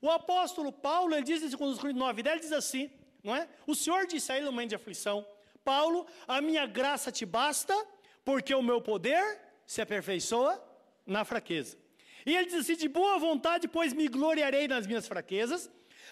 [0.02, 2.92] O apóstolo Paulo, ele diz em 2 Coríntios 9, 10, ele diz assim,
[3.24, 3.50] não é?
[3.68, 5.26] O Senhor disse a ele no momento de aflição,
[5.64, 7.76] Paulo, a minha graça te basta,
[8.24, 10.64] porque o meu poder se aperfeiçoa
[11.06, 11.78] na fraqueza.
[12.26, 15.70] E ele diz assim, de boa vontade, pois me gloriarei nas minhas fraquezas,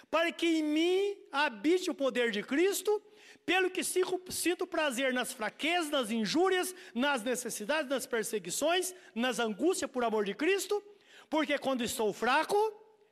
[0.09, 3.01] para que em mim habite o poder de Cristo,
[3.47, 10.03] pelo que sinto prazer nas fraquezas, nas injúrias, nas necessidades, nas perseguições, nas angústias por
[10.03, 10.83] amor de Cristo,
[11.29, 12.57] porque quando estou fraco,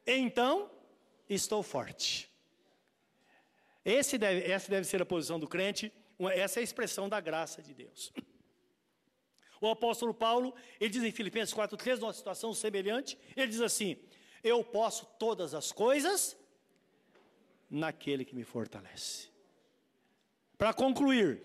[0.06, 0.70] então
[1.30, 2.30] estou forte.
[4.20, 5.90] Deve, essa deve ser a posição do crente,
[6.34, 8.12] essa é a expressão da graça de Deus.
[9.62, 13.98] O apóstolo Paulo, ele diz em Filipenses 4,3, numa situação semelhante, ele diz assim:
[14.44, 16.36] Eu posso todas as coisas
[17.70, 19.34] naquele que me fortalece.
[20.58, 21.42] Para concluir,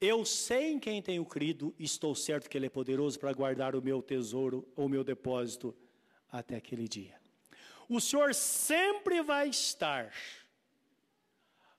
[0.00, 3.82] eu sei em quem tenho crido, estou certo que Ele é poderoso para guardar o
[3.82, 5.76] meu tesouro, o meu depósito,
[6.32, 7.20] até aquele dia.
[7.88, 10.12] O Senhor sempre vai estar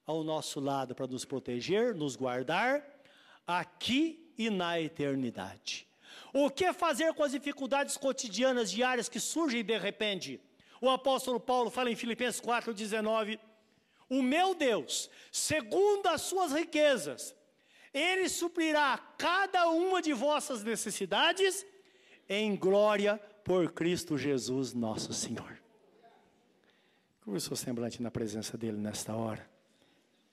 [0.05, 2.86] ao nosso lado para nos proteger, nos guardar,
[3.47, 5.88] aqui e na eternidade.
[6.34, 10.39] O que fazer com as dificuldades cotidianas, diárias que surgem de repente?
[10.79, 13.39] O apóstolo Paulo fala em Filipenses 4,19:
[14.12, 17.34] O meu Deus, segundo as suas riquezas,
[17.93, 21.66] Ele suprirá cada uma de vossas necessidades
[22.28, 25.57] em glória por Cristo Jesus, nosso Senhor.
[27.24, 29.49] Como o seu semblante na presença dEle nesta hora.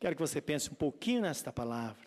[0.00, 2.04] Quero que você pense um pouquinho nesta palavra.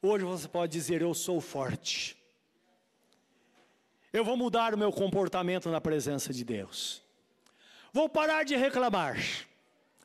[0.00, 2.19] Hoje você pode dizer: Eu sou forte.
[4.12, 7.00] Eu vou mudar o meu comportamento na presença de Deus.
[7.92, 9.16] Vou parar de reclamar.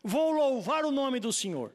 [0.04, 1.74] Vou louvar o nome do Senhor.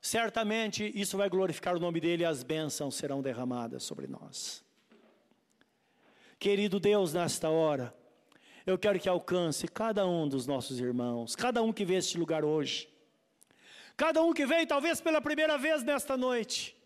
[0.00, 4.62] Certamente isso vai glorificar o nome dele e as bênçãos serão derramadas sobre nós.
[6.38, 7.94] Querido Deus, nesta hora,
[8.64, 12.44] eu quero que alcance cada um dos nossos irmãos, cada um que vê este lugar
[12.44, 12.88] hoje,
[13.96, 16.76] cada um que veio talvez pela primeira vez nesta noite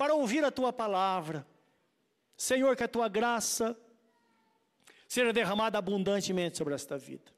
[0.00, 1.46] para ouvir a tua palavra.
[2.34, 3.78] Senhor, que a tua graça
[5.06, 7.30] seja derramada abundantemente sobre esta vida.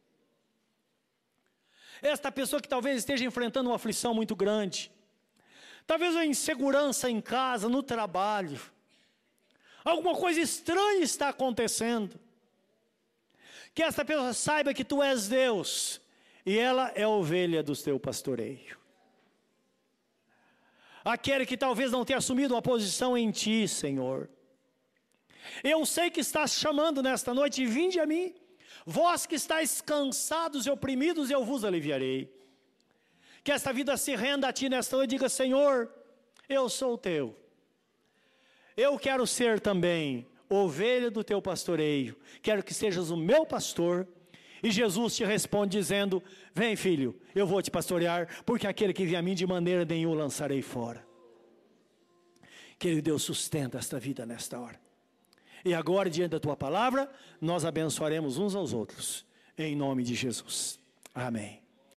[2.01, 4.93] Esta pessoa que talvez esteja enfrentando uma aflição muito grande,
[5.89, 8.61] talvez uma insegurança em casa, no trabalho,
[9.85, 12.17] alguma coisa estranha está acontecendo.
[13.75, 16.01] Que esta pessoa saiba que tu és Deus
[16.47, 18.82] e ela é ovelha do teu pastoreio
[21.05, 24.29] aquele que talvez não tenha assumido uma posição em ti, Senhor.
[25.63, 28.35] Eu sei que estás chamando nesta noite, vinde a mim.
[28.87, 32.33] Vós que estáis cansados e oprimidos, eu vos aliviarei.
[33.45, 35.93] Que esta vida se renda a ti nesta noite e diga: Senhor,
[36.49, 37.37] eu sou teu.
[38.77, 42.17] Eu quero ser também ovelha do teu pastoreio.
[42.41, 44.07] Quero que sejas o meu pastor.
[44.63, 46.23] E Jesus te responde dizendo:
[46.55, 50.17] Vem, filho, eu vou te pastorear, porque aquele que vem a mim de maneira nenhuma
[50.17, 51.05] lançarei fora.
[52.79, 54.81] Querido Deus, sustenta esta vida nesta hora.
[55.65, 57.11] E agora, diante da tua palavra,
[57.41, 59.25] nós abençoaremos uns aos outros,
[59.57, 60.79] em nome de Jesus.
[61.15, 61.62] Amém.